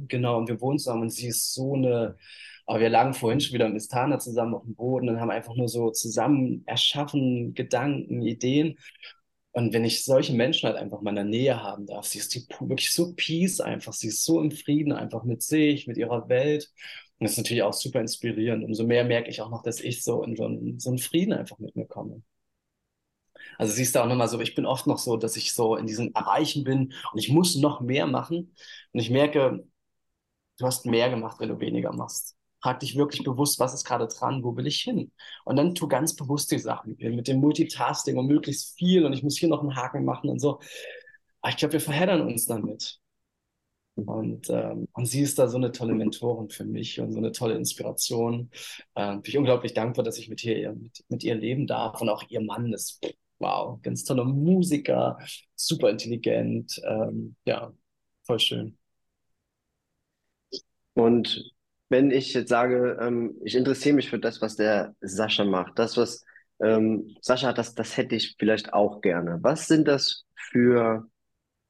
Genau, 0.09 0.39
und 0.39 0.49
wir 0.49 0.61
wohnen 0.61 0.79
zusammen 0.79 1.03
und 1.03 1.11
sie 1.11 1.29
ist 1.29 1.53
so 1.53 1.75
eine, 1.75 2.17
aber 2.65 2.81
wir 2.81 2.89
lagen 2.89 3.13
vorhin 3.15 3.41
schon 3.41 3.55
wieder 3.55 3.69
mit 3.69 3.77
Istana 3.77 4.19
zusammen 4.19 4.55
auf 4.55 4.63
dem 4.65 4.75
Boden 4.75 5.09
und 5.09 5.21
haben 5.21 5.31
einfach 5.31 5.55
nur 5.55 5.69
so 5.69 5.91
zusammen 5.91 6.63
erschaffen, 6.67 7.53
Gedanken, 7.55 8.23
Ideen. 8.23 8.79
Und 9.53 9.73
wenn 9.75 9.85
ich 9.85 10.05
solche 10.05 10.35
Menschen 10.35 10.67
halt 10.69 10.77
einfach 10.79 11.01
mal 11.03 11.11
in 11.11 11.17
der 11.17 11.25
Nähe 11.25 11.63
haben 11.63 11.87
darf, 11.87 12.07
sie 12.07 12.19
ist 12.19 12.35
die, 12.35 12.47
wirklich 12.61 12.93
so 12.93 13.15
peace 13.15 13.61
einfach, 13.61 13.93
sie 13.93 14.09
ist 14.09 14.25
so 14.25 14.41
im 14.41 14.51
Frieden 14.51 14.93
einfach 14.93 15.25
mit 15.25 15.43
sich, 15.43 15.87
mit 15.87 15.97
ihrer 15.99 16.29
Welt. 16.29 16.71
Und 17.19 17.25
das 17.25 17.33
ist 17.33 17.39
natürlich 17.39 17.63
auch 17.63 17.73
super 17.75 18.01
inspirierend. 18.01 18.65
Umso 18.65 18.85
mehr 18.87 19.05
merke 19.05 19.31
ich 19.31 19.41
auch 19.43 19.51
noch, 19.51 19.63
dass 19.63 19.81
ich 19.81 20.03
so 20.03 20.23
in 20.23 20.37
so 20.37 20.45
einen, 20.45 20.79
so 20.81 20.91
einen 20.91 20.99
Frieden 20.99 21.33
einfach 21.35 21.59
mit 21.59 21.77
mir 21.77 21.87
komme. 21.87 22.23
Also 23.59 23.73
siehst 23.75 23.95
du 23.95 24.03
auch 24.03 24.07
nochmal 24.09 24.29
so, 24.29 24.41
ich 24.41 24.55
bin 24.55 24.67
oft 24.67 24.87
noch 24.87 24.99
so, 24.99 25.17
dass 25.17 25.37
ich 25.37 25.53
so 25.55 25.77
in 25.77 25.87
diesem 25.87 26.13
Erreichen 26.15 26.65
bin 26.65 26.93
und 27.13 27.19
ich 27.19 27.29
muss 27.31 27.57
noch 27.57 27.81
mehr 27.81 28.07
machen. 28.07 28.55
Und 28.93 29.01
ich 29.01 29.11
merke, 29.11 29.67
du 30.59 30.67
hast 30.67 30.87
mehr 30.87 31.11
gemacht, 31.11 31.41
wenn 31.41 31.49
du 31.49 31.61
weniger 31.61 31.93
machst. 31.93 32.37
Frag 32.63 32.81
dich 32.81 32.97
wirklich 32.97 33.23
bewusst, 33.23 33.61
was 33.61 33.75
ist 33.75 33.85
gerade 33.85 34.09
dran, 34.09 34.43
wo 34.43 34.57
will 34.57 34.67
ich 34.67 34.81
hin? 34.81 35.13
Und 35.45 35.57
dann 35.57 35.75
tu 35.75 35.89
ganz 35.89 36.17
bewusst 36.17 36.51
die 36.51 36.59
Sachen 36.59 36.97
mit 36.99 37.29
dem 37.29 37.41
Multitasking 37.41 38.17
und 38.17 38.27
möglichst 38.27 38.77
viel 38.79 39.05
und 39.05 39.13
ich 39.13 39.23
muss 39.23 39.39
hier 39.39 39.49
noch 39.49 39.61
einen 39.61 39.77
Haken 39.77 40.05
machen 40.05 40.31
und 40.31 40.41
so. 40.41 40.61
Aber 41.41 41.51
ich 41.51 41.57
glaube, 41.59 41.75
wir 41.75 41.81
verheddern 41.81 42.23
uns 42.23 42.47
damit. 42.47 43.01
Und, 43.97 44.51
ähm, 44.51 44.89
und 44.93 45.07
sie 45.07 45.23
ist 45.23 45.39
da 45.39 45.49
so 45.49 45.57
eine 45.57 45.73
tolle 45.73 45.95
Mentorin 45.95 46.51
für 46.51 46.65
mich 46.65 47.01
und 47.01 47.13
so 47.13 47.19
eine 47.19 47.33
tolle 47.33 47.55
Inspiration. 47.57 48.51
Ähm, 48.95 49.23
bin 49.23 49.31
ich 49.31 49.39
unglaublich 49.39 49.73
dankbar, 49.73 50.05
dass 50.05 50.19
ich 50.19 50.29
mit 50.29 50.45
ihr, 50.45 50.73
mit, 50.75 51.05
mit 51.09 51.25
ihr 51.25 51.35
leben 51.35 51.67
darf. 51.67 52.01
Und 52.03 52.11
auch 52.11 52.23
ihr 52.29 52.43
Mann 52.43 52.73
ist, 52.75 53.01
wow, 53.39 53.81
ganz 53.83 54.05
toller 54.05 54.25
Musiker, 54.25 55.19
super 55.55 55.91
intelligent. 55.91 56.81
Ähm, 56.87 57.37
ja, 57.47 57.73
voll 58.25 58.39
schön. 58.41 58.79
Und 60.95 61.53
wenn 61.89 62.11
ich 62.11 62.35
jetzt 62.35 62.49
sage, 62.49 62.99
ähm, 63.01 63.37
ich 63.45 63.55
interessiere 63.55 63.95
mich 63.97 64.11
für 64.11 64.19
das, 64.19 64.41
was 64.41 64.57
der 64.57 64.95
Sascha 65.01 65.45
macht, 65.45 65.79
das, 65.79 65.97
was 65.97 66.25
ähm, 66.61 67.15
Sascha 67.21 67.49
hat, 67.49 67.59
das, 67.59 67.75
das 67.75 67.97
hätte 67.97 68.17
ich 68.17 68.37
vielleicht 68.39 68.73
auch 68.73 69.01
gerne. 69.03 69.39
Was 69.43 69.67
sind 69.69 69.87
das 69.89 70.25
für 70.35 71.09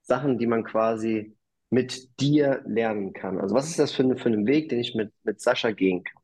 Sachen, 0.02 0.38
die 0.38 0.46
man 0.46 0.64
quasi 0.64 1.36
mit 1.70 2.20
dir 2.20 2.62
lernen 2.66 3.12
kann? 3.12 3.40
Also 3.40 3.54
was 3.54 3.68
ist 3.70 3.78
das 3.78 3.92
für, 3.92 4.16
für 4.16 4.26
einen 4.28 4.46
Weg, 4.46 4.70
den 4.70 4.80
ich 4.80 4.94
mit, 4.94 5.12
mit 5.24 5.40
Sascha 5.40 5.72
gehen 5.72 6.04
kann? 6.04 6.22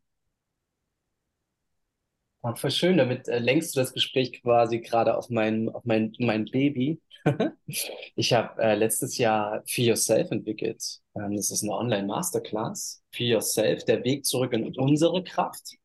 Oh, 2.44 2.54
voll 2.56 2.72
schön, 2.72 2.96
damit 2.96 3.28
äh, 3.28 3.38
lenkst 3.38 3.76
du 3.76 3.80
das 3.80 3.92
Gespräch 3.92 4.42
quasi 4.42 4.80
gerade 4.80 5.16
auf 5.16 5.30
mein, 5.30 5.68
auf 5.68 5.84
mein, 5.84 6.12
mein 6.18 6.46
Baby. 6.46 7.00
ich 8.16 8.32
habe 8.32 8.60
äh, 8.60 8.74
letztes 8.74 9.16
Jahr 9.16 9.62
Feel 9.66 9.90
Yourself 9.90 10.28
entwickelt. 10.32 10.82
Ähm, 11.14 11.36
das 11.36 11.52
ist 11.52 11.62
eine 11.62 11.72
Online-Masterclass. 11.72 13.00
Feel 13.12 13.28
Yourself, 13.28 13.84
der 13.84 14.02
Weg 14.02 14.24
zurück 14.26 14.52
in 14.54 14.76
unsere 14.76 15.22
Kraft. 15.22 15.76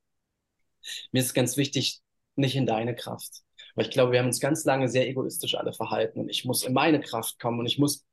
Mir 1.12 1.20
ist 1.20 1.36
ganz 1.36 1.58
wichtig, 1.58 2.02
nicht 2.36 2.56
in 2.56 2.65
deine 2.65 2.96
Kraft. 2.96 3.43
Weil 3.76 3.86
ich 3.86 3.91
glaube, 3.91 4.13
wir 4.13 4.20
haben 4.20 4.28
uns 4.28 4.39
ganz 4.39 4.65
lange 4.65 4.89
sehr 4.89 5.08
egoistisch 5.08 5.54
alle 5.54 5.74
verhalten 5.74 6.22
und 6.22 6.30
ich 6.30 6.43
muss 6.43 6.63
in 6.63 6.74
meine 6.74 7.00
Kraft 7.00 7.39
kommen 7.39 7.60
und 7.60 7.67
ich 7.67 7.78
muss 7.78 8.04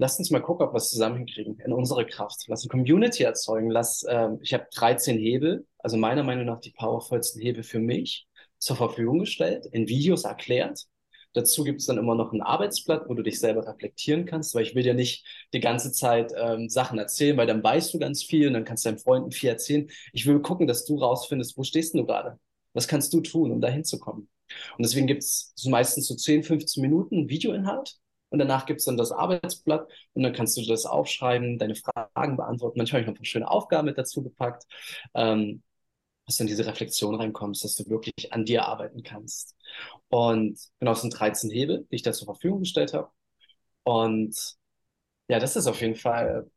Lass 0.00 0.16
uns 0.16 0.30
mal 0.30 0.40
gucken, 0.40 0.64
ob 0.64 0.72
wir 0.72 0.76
es 0.76 0.90
zusammen 0.90 1.16
hinkriegen 1.16 1.58
in 1.58 1.72
unsere 1.72 2.06
Kraft. 2.06 2.44
Lass 2.46 2.62
eine 2.62 2.68
Community 2.68 3.24
erzeugen. 3.24 3.68
Lass, 3.68 4.04
äh, 4.04 4.28
ich 4.42 4.54
habe 4.54 4.68
13 4.72 5.18
Hebel, 5.18 5.66
also 5.78 5.96
meiner 5.96 6.22
Meinung 6.22 6.46
nach 6.46 6.60
die 6.60 6.70
powervollsten 6.70 7.42
Hebel 7.42 7.64
für 7.64 7.80
mich, 7.80 8.28
zur 8.58 8.76
Verfügung 8.76 9.18
gestellt, 9.18 9.66
in 9.72 9.88
Videos 9.88 10.22
erklärt. 10.22 10.84
Dazu 11.32 11.64
gibt 11.64 11.80
es 11.80 11.86
dann 11.86 11.98
immer 11.98 12.14
noch 12.14 12.32
ein 12.32 12.42
Arbeitsblatt, 12.42 13.08
wo 13.08 13.14
du 13.14 13.24
dich 13.24 13.40
selber 13.40 13.66
reflektieren 13.66 14.24
kannst, 14.24 14.54
weil 14.54 14.62
ich 14.62 14.76
will 14.76 14.84
dir 14.84 14.94
nicht 14.94 15.26
die 15.52 15.60
ganze 15.60 15.90
Zeit 15.90 16.32
ähm, 16.36 16.68
Sachen 16.68 16.98
erzählen, 17.00 17.36
weil 17.36 17.48
dann 17.48 17.62
weißt 17.62 17.92
du 17.92 17.98
ganz 17.98 18.22
viel 18.22 18.46
und 18.46 18.54
dann 18.54 18.64
kannst 18.64 18.86
deinen 18.86 18.98
Freunden 18.98 19.32
viel 19.32 19.50
erzählen. 19.50 19.88
Ich 20.12 20.26
will 20.26 20.40
gucken, 20.40 20.68
dass 20.68 20.84
du 20.84 20.96
rausfindest, 20.96 21.56
wo 21.58 21.64
stehst 21.64 21.94
du 21.94 22.06
gerade? 22.06 22.38
Was 22.72 22.86
kannst 22.86 23.12
du 23.12 23.20
tun, 23.20 23.50
um 23.50 23.60
da 23.60 23.68
hinzukommen? 23.68 24.28
Und 24.76 24.86
deswegen 24.86 25.08
gibt 25.08 25.24
es 25.24 25.52
so 25.56 25.70
meistens 25.70 26.06
so 26.06 26.14
10, 26.14 26.44
15 26.44 26.80
Minuten 26.82 27.28
Videoinhalt 27.28 27.98
und 28.30 28.38
danach 28.38 28.66
gibt 28.66 28.80
es 28.80 28.86
dann 28.86 28.96
das 28.96 29.12
Arbeitsblatt 29.12 29.88
und 30.14 30.22
dann 30.22 30.32
kannst 30.32 30.56
du 30.56 30.64
das 30.66 30.86
aufschreiben, 30.86 31.58
deine 31.58 31.74
Fragen 31.74 32.36
beantworten. 32.36 32.78
Manchmal 32.78 33.02
habe 33.02 33.10
ich 33.10 33.14
noch 33.14 33.20
eine 33.20 33.26
schöne 33.26 33.50
Aufgabe 33.50 33.86
mit 33.86 33.98
dazu 33.98 34.22
gepackt, 34.22 34.64
ähm, 35.14 35.62
dass 36.26 36.36
du 36.36 36.44
in 36.44 36.48
diese 36.48 36.66
Reflexion 36.66 37.14
reinkommst, 37.14 37.64
dass 37.64 37.76
du 37.76 37.88
wirklich 37.88 38.32
an 38.32 38.44
dir 38.44 38.66
arbeiten 38.66 39.02
kannst. 39.02 39.56
Und 40.08 40.58
genau, 40.78 40.92
es 40.92 41.00
sind 41.00 41.18
13 41.18 41.50
Hebel, 41.50 41.86
die 41.90 41.96
ich 41.96 42.02
da 42.02 42.12
zur 42.12 42.26
Verfügung 42.26 42.60
gestellt 42.60 42.92
habe. 42.94 43.10
Und 43.84 44.56
ja, 45.28 45.38
das 45.38 45.56
ist 45.56 45.66
auf 45.66 45.80
jeden 45.80 45.96
Fall 45.96 46.50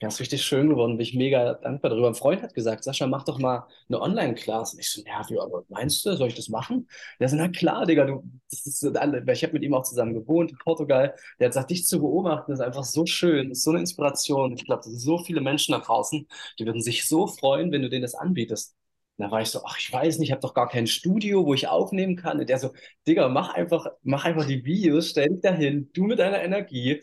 ja, 0.00 0.08
ist 0.08 0.20
richtig 0.20 0.42
schön 0.44 0.68
geworden, 0.68 0.96
bin 0.96 1.04
ich 1.06 1.14
mega 1.14 1.54
dankbar 1.54 1.90
darüber. 1.90 2.06
Ein 2.08 2.14
Freund 2.14 2.40
hat 2.42 2.54
gesagt, 2.54 2.84
Sascha, 2.84 3.06
mach 3.08 3.24
doch 3.24 3.38
mal 3.38 3.66
eine 3.88 4.00
Online-Class. 4.00 4.74
Und 4.74 4.80
ich 4.80 4.90
so, 4.90 5.02
ja, 5.04 5.28
wie, 5.28 5.40
aber 5.40 5.64
meinst 5.68 6.06
du, 6.06 6.14
soll 6.14 6.28
ich 6.28 6.36
das 6.36 6.48
machen? 6.48 6.88
Der 7.18 7.28
so, 7.28 7.36
na 7.36 7.48
klar, 7.48 7.84
Digga, 7.84 8.04
du, 8.04 8.22
das 8.48 8.64
ist, 8.66 8.84
weil 8.84 9.30
ich 9.30 9.42
habe 9.42 9.54
mit 9.54 9.64
ihm 9.64 9.74
auch 9.74 9.82
zusammen 9.82 10.14
gewohnt 10.14 10.52
in 10.52 10.58
Portugal. 10.58 11.14
Der 11.40 11.46
hat 11.46 11.52
gesagt, 11.52 11.70
dich 11.70 11.86
zu 11.86 11.98
beobachten 12.00 12.52
ist 12.52 12.60
einfach 12.60 12.84
so 12.84 13.06
schön, 13.06 13.50
ist 13.50 13.64
so 13.64 13.70
eine 13.70 13.80
Inspiration. 13.80 14.52
Ich 14.52 14.64
glaube, 14.64 14.82
so 14.84 15.18
viele 15.18 15.40
Menschen 15.40 15.72
da 15.72 15.80
draußen, 15.80 16.28
die 16.60 16.66
würden 16.66 16.80
sich 16.82 17.08
so 17.08 17.26
freuen, 17.26 17.72
wenn 17.72 17.82
du 17.82 17.88
denen 17.90 18.02
das 18.02 18.14
anbietest 18.14 18.77
da 19.18 19.30
war 19.30 19.40
ich 19.42 19.48
so, 19.48 19.60
ach, 19.64 19.76
ich 19.78 19.92
weiß 19.92 20.18
nicht, 20.18 20.28
ich 20.28 20.32
habe 20.32 20.40
doch 20.42 20.54
gar 20.54 20.68
kein 20.68 20.86
Studio, 20.86 21.44
wo 21.44 21.54
ich 21.54 21.68
aufnehmen 21.68 22.16
kann. 22.16 22.38
Und 22.40 22.48
der 22.48 22.58
so, 22.58 22.72
Digga, 23.06 23.28
mach 23.28 23.52
einfach, 23.54 23.86
mach 24.02 24.24
einfach 24.24 24.46
die 24.46 24.64
Videos, 24.64 25.10
stell 25.10 25.28
dich 25.30 25.40
dahin, 25.40 25.90
du 25.92 26.04
mit 26.04 26.18
deiner 26.20 26.42
Energie. 26.42 27.00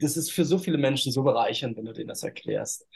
Das 0.00 0.16
ist 0.16 0.32
für 0.32 0.44
so 0.44 0.58
viele 0.58 0.78
Menschen 0.78 1.12
so 1.12 1.22
bereichernd, 1.22 1.76
wenn 1.76 1.84
du 1.84 1.92
denen 1.92 2.08
das 2.08 2.22
erklärst. 2.24 2.86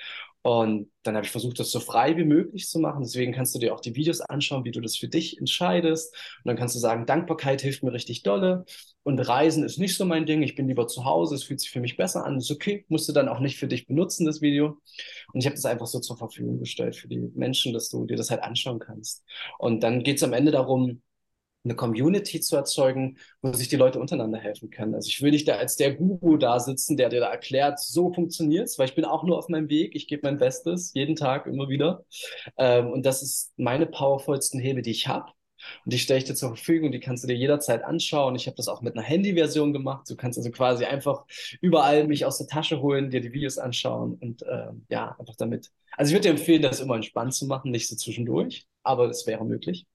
Und 0.46 0.92
dann 1.02 1.16
habe 1.16 1.26
ich 1.26 1.32
versucht, 1.32 1.58
das 1.58 1.72
so 1.72 1.80
frei 1.80 2.16
wie 2.16 2.24
möglich 2.24 2.68
zu 2.68 2.78
machen. 2.78 3.02
Deswegen 3.02 3.32
kannst 3.32 3.52
du 3.56 3.58
dir 3.58 3.74
auch 3.74 3.80
die 3.80 3.96
Videos 3.96 4.20
anschauen, 4.20 4.64
wie 4.64 4.70
du 4.70 4.80
das 4.80 4.96
für 4.96 5.08
dich 5.08 5.38
entscheidest. 5.38 6.14
Und 6.14 6.46
dann 6.48 6.56
kannst 6.56 6.76
du 6.76 6.78
sagen, 6.78 7.04
Dankbarkeit 7.04 7.62
hilft 7.62 7.82
mir 7.82 7.92
richtig 7.92 8.22
dolle. 8.22 8.64
Und 9.02 9.18
Reisen 9.18 9.64
ist 9.64 9.80
nicht 9.80 9.96
so 9.96 10.04
mein 10.04 10.24
Ding. 10.24 10.42
Ich 10.42 10.54
bin 10.54 10.68
lieber 10.68 10.86
zu 10.86 11.04
Hause. 11.04 11.34
Es 11.34 11.42
fühlt 11.42 11.58
sich 11.58 11.70
für 11.70 11.80
mich 11.80 11.96
besser 11.96 12.24
an. 12.24 12.38
Ist 12.38 12.52
okay. 12.52 12.84
Musst 12.86 13.08
du 13.08 13.12
dann 13.12 13.28
auch 13.28 13.40
nicht 13.40 13.58
für 13.58 13.66
dich 13.66 13.88
benutzen, 13.88 14.24
das 14.24 14.40
Video. 14.40 14.80
Und 15.32 15.40
ich 15.40 15.46
habe 15.46 15.56
das 15.56 15.64
einfach 15.64 15.88
so 15.88 15.98
zur 15.98 16.16
Verfügung 16.16 16.60
gestellt 16.60 16.94
für 16.94 17.08
die 17.08 17.18
Menschen, 17.34 17.72
dass 17.72 17.88
du 17.88 18.06
dir 18.06 18.16
das 18.16 18.30
halt 18.30 18.44
anschauen 18.44 18.78
kannst. 18.78 19.24
Und 19.58 19.82
dann 19.82 20.04
geht 20.04 20.18
es 20.18 20.22
am 20.22 20.32
Ende 20.32 20.52
darum, 20.52 21.02
eine 21.66 21.74
Community 21.74 22.40
zu 22.40 22.56
erzeugen, 22.56 23.18
wo 23.42 23.52
sich 23.52 23.68
die 23.68 23.76
Leute 23.76 23.98
untereinander 23.98 24.38
helfen 24.38 24.70
können. 24.70 24.94
Also 24.94 25.08
ich 25.08 25.20
will 25.20 25.32
nicht 25.32 25.48
da 25.48 25.56
als 25.56 25.76
der 25.76 25.94
Guru 25.94 26.36
da 26.36 26.60
sitzen, 26.60 26.96
der 26.96 27.08
dir 27.08 27.20
da 27.20 27.30
erklärt, 27.30 27.80
so 27.80 28.12
funktioniert's, 28.12 28.78
weil 28.78 28.88
ich 28.88 28.94
bin 28.94 29.04
auch 29.04 29.24
nur 29.24 29.36
auf 29.36 29.48
meinem 29.48 29.68
Weg, 29.68 29.94
ich 29.94 30.06
gebe 30.06 30.22
mein 30.24 30.38
Bestes, 30.38 30.92
jeden 30.94 31.16
Tag, 31.16 31.46
immer 31.46 31.68
wieder. 31.68 32.04
Ähm, 32.56 32.90
und 32.90 33.04
das 33.04 33.22
ist 33.22 33.52
meine 33.56 33.86
powervollsten 33.86 34.60
Hebel, 34.60 34.82
die 34.82 34.92
ich 34.92 35.08
habe. 35.08 35.32
Und 35.84 35.92
die 35.92 35.98
stelle 35.98 36.18
ich 36.18 36.24
dir 36.24 36.34
zur 36.34 36.50
Verfügung, 36.50 36.92
die 36.92 37.00
kannst 37.00 37.24
du 37.24 37.28
dir 37.28 37.34
jederzeit 37.34 37.82
anschauen. 37.82 38.36
Ich 38.36 38.46
habe 38.46 38.56
das 38.56 38.68
auch 38.68 38.82
mit 38.82 38.94
einer 38.94 39.02
Handy-Version 39.02 39.72
gemacht. 39.72 40.08
Du 40.08 40.14
kannst 40.14 40.38
also 40.38 40.50
quasi 40.50 40.84
einfach 40.84 41.24
überall 41.60 42.06
mich 42.06 42.24
aus 42.24 42.38
der 42.38 42.46
Tasche 42.46 42.80
holen, 42.80 43.10
dir 43.10 43.20
die 43.20 43.32
Videos 43.32 43.58
anschauen 43.58 44.14
und 44.20 44.42
äh, 44.42 44.68
ja, 44.88 45.16
einfach 45.18 45.36
damit. 45.36 45.70
Also 45.96 46.10
ich 46.10 46.14
würde 46.14 46.28
dir 46.28 46.38
empfehlen, 46.38 46.62
das 46.62 46.80
immer 46.80 46.94
entspannt 46.94 47.34
zu 47.34 47.46
machen, 47.46 47.70
nicht 47.70 47.88
so 47.88 47.96
zwischendurch, 47.96 48.66
aber 48.82 49.08
es 49.08 49.26
wäre 49.26 49.44
möglich. 49.44 49.86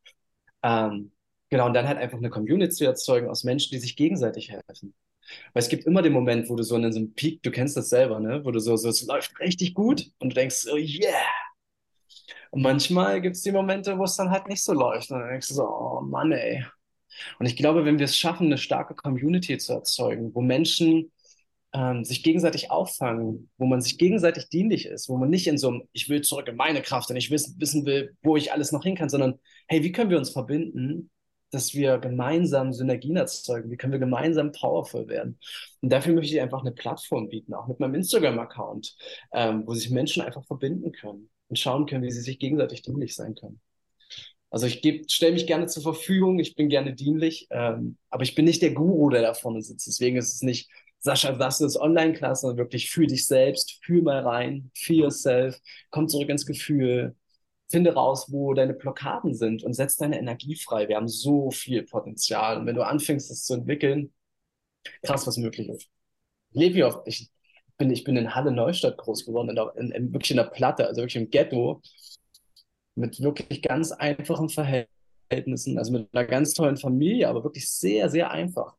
Ähm, 0.64 1.12
Genau, 1.52 1.66
und 1.68 1.74
dann 1.74 1.88
halt 1.88 1.98
einfach 1.98 2.18
eine 2.18 2.30
Community 2.30 2.74
zu 2.74 2.86
erzeugen 2.86 3.30
aus 3.30 3.44
Menschen, 3.44 3.72
die 3.72 3.80
sich 3.80 3.98
gegenseitig 3.98 4.50
helfen. 4.52 4.94
Weil 5.54 5.62
es 5.62 5.70
gibt 5.70 5.86
immer 5.86 6.02
den 6.02 6.14
Moment, 6.14 6.50
wo 6.50 6.56
du 6.56 6.64
so 6.64 6.76
in 6.78 6.92
so 6.92 7.00
einem 7.00 7.14
Peak, 7.14 7.44
du 7.44 7.52
kennst 7.52 7.76
das 7.78 7.90
selber, 7.90 8.20
ne? 8.20 8.44
Wo 8.44 8.52
du 8.52 8.60
so, 8.60 8.76
so, 8.78 8.90
es 8.90 9.06
läuft 9.06 9.38
richtig 9.40 9.74
gut 9.74 10.10
und 10.20 10.30
du 10.32 10.34
denkst, 10.36 10.66
oh 10.72 10.78
yeah. 10.78 11.28
Und 12.52 12.62
manchmal 12.62 13.22
gibt 13.22 13.36
es 13.36 13.44
die 13.44 13.52
Momente, 13.52 13.98
wo 13.98 14.06
es 14.06 14.16
dann 14.16 14.32
halt 14.32 14.48
nicht 14.48 14.64
so 14.64 14.74
läuft. 14.74 15.12
Und 15.12 15.20
dann 15.20 15.30
denkst 15.30 15.50
du 15.50 15.54
so, 15.56 15.64
oh 15.64 16.02
Mann, 16.02 16.32
ey. 16.32 16.66
Und 17.40 17.46
ich 17.46 17.56
glaube, 17.58 17.86
wenn 17.86 18.00
wir 18.00 18.06
es 18.06 18.18
schaffen, 18.18 18.48
eine 18.48 18.58
starke 18.58 18.96
Community 18.96 19.58
zu 19.58 19.74
erzeugen, 19.74 20.34
wo 20.34 20.42
Menschen 20.42 21.12
ähm, 21.74 22.04
sich 22.06 22.24
gegenseitig 22.24 22.72
auffangen, 22.72 23.50
wo 23.58 23.66
man 23.66 23.82
sich 23.82 23.98
gegenseitig 23.98 24.50
dienlich 24.50 24.86
ist, 24.86 25.10
wo 25.10 25.18
man 25.18 25.30
nicht 25.30 25.48
in 25.48 25.58
so 25.58 25.70
einem, 25.70 25.84
ich 25.94 26.10
will 26.10 26.22
zurück 26.22 26.48
in 26.48 26.56
meine 26.56 26.82
Kraft 26.82 27.10
und 27.10 27.18
ich 27.18 27.32
wissen, 27.32 27.56
wissen 27.60 27.86
will, 27.86 28.16
wo 28.24 28.38
ich 28.38 28.52
alles 28.54 28.72
noch 28.72 28.84
hin 28.84 28.96
kann, 28.96 29.10
sondern 29.10 29.40
hey, 29.68 29.84
wie 29.84 29.92
können 29.92 30.10
wir 30.10 30.18
uns 30.18 30.32
verbinden, 30.32 31.10
dass 31.52 31.74
wir 31.74 31.98
gemeinsam 31.98 32.74
Synergien 32.74 33.18
erzeugen? 33.18 33.70
Wie 33.70 33.78
können 33.78 33.94
wir 33.94 34.00
gemeinsam 34.00 34.52
powerful 34.52 35.08
werden? 35.08 35.38
Und 35.82 35.92
dafür 35.92 36.14
möchte 36.14 36.34
ich 36.34 36.42
einfach 36.42 36.62
eine 36.62 36.72
Plattform 36.72 37.30
bieten, 37.30 37.54
auch 37.54 37.68
mit 37.68 37.80
meinem 37.80 37.96
Instagram-Account, 37.96 38.96
ähm, 39.34 39.64
wo 39.66 39.74
sich 39.74 39.90
Menschen 39.90 40.24
einfach 40.24 40.46
verbinden 40.46 40.92
können 40.92 41.30
und 41.50 41.60
schauen 41.60 41.86
können, 41.86 42.04
wie 42.04 42.12
sie 42.12 42.22
sich 42.22 42.40
gegenseitig 42.40 42.82
dienlich 42.82 43.16
sein 43.16 43.36
können. 43.36 43.62
Also 44.50 44.68
ich 44.68 44.82
stelle 45.08 45.32
mich 45.32 45.48
gerne 45.48 45.68
zur 45.68 45.82
Verfügung, 45.82 46.40
ich 46.40 46.56
bin 46.56 46.68
gerne 46.68 46.94
dienlich, 46.94 47.48
ähm, 47.52 47.98
aber 48.10 48.24
ich 48.24 48.36
bin 48.36 48.44
nicht 48.46 48.62
der 48.62 48.74
Guru, 48.74 49.10
der 49.10 49.22
da 49.22 49.34
vorne 49.34 49.62
sitzt. 49.62 49.88
Deswegen 49.88 50.18
ist 50.18 50.34
es 50.34 50.42
nicht, 50.42 50.70
Sascha, 51.00 51.30
ist 51.32 51.80
Online-Klasse, 51.80 52.42
sondern 52.42 52.58
wirklich 52.58 52.92
für 52.92 53.08
dich 53.08 53.26
selbst, 53.26 53.80
fühl 53.84 54.02
mal 54.02 54.20
rein, 54.20 54.70
feel 54.76 55.00
yourself, 55.00 55.60
komm 55.90 56.08
zurück 56.08 56.30
ins 56.30 56.46
Gefühl, 56.46 57.16
finde 57.72 57.94
raus, 57.94 58.32
wo 58.32 58.54
deine 58.54 58.74
Blockaden 58.74 59.34
sind 59.34 59.64
und 59.64 59.74
setz 59.74 59.98
deine 59.98 60.20
Energie 60.20 60.56
frei. 60.56 60.88
Wir 60.88 60.98
haben 60.98 61.08
so 61.08 61.52
viel 61.52 61.84
Potenzial. 61.84 62.58
Und 62.58 62.66
wenn 62.66 62.76
du 62.76 62.86
anfängst, 62.86 63.30
das 63.32 63.44
zu 63.44 63.56
entwickeln, 63.56 64.14
krass, 65.04 65.28
was 65.28 65.38
möglich 65.38 65.70
ist. 65.70 65.90
Ich 66.52 66.60
lebe 66.60 66.76
hier 66.76 66.88
auf, 66.88 67.02
ich 67.06 67.32
bin, 67.78 67.92
ich 67.92 68.04
bin 68.04 68.18
in 68.18 68.36
Halle 68.36 68.52
Neustadt 68.52 68.98
groß 68.98 69.26
geworden, 69.26 69.50
in, 69.50 69.56
der, 69.56 69.74
in, 69.78 69.92
in, 69.92 70.14
wirklich 70.14 70.32
in 70.32 70.38
der 70.38 70.46
Platte, 70.46 70.88
also 70.88 71.02
wirklich 71.02 71.22
im 71.22 71.30
Ghetto, 71.30 71.82
mit 72.96 73.22
wirklich 73.22 73.62
ganz 73.62 73.92
einfachen 73.92 74.50
Verhältnissen, 74.50 75.78
also 75.78 75.92
mit 75.92 76.10
einer 76.14 76.26
ganz 76.26 76.54
tollen 76.54 76.78
Familie, 76.78 77.30
aber 77.30 77.44
wirklich 77.44 77.70
sehr, 77.70 78.10
sehr 78.10 78.32
einfach. 78.32 78.76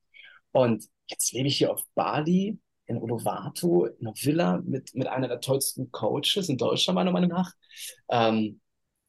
Und 0.52 0.86
jetzt 1.06 1.32
lebe 1.32 1.48
ich 1.48 1.58
hier 1.58 1.72
auf 1.72 1.82
Bali, 1.94 2.58
in 2.86 3.00
Uluwatu, 3.00 3.86
in 3.86 4.06
einer 4.06 4.16
Villa 4.16 4.62
mit, 4.64 4.94
mit 4.94 5.06
einer 5.06 5.28
der 5.28 5.40
tollsten 5.40 5.90
Coaches 5.90 6.48
in 6.48 6.58
Deutschland, 6.58 6.94
meiner 6.94 7.12
Meinung 7.12 7.30
nach. 7.30 7.52
Ähm, 8.10 8.60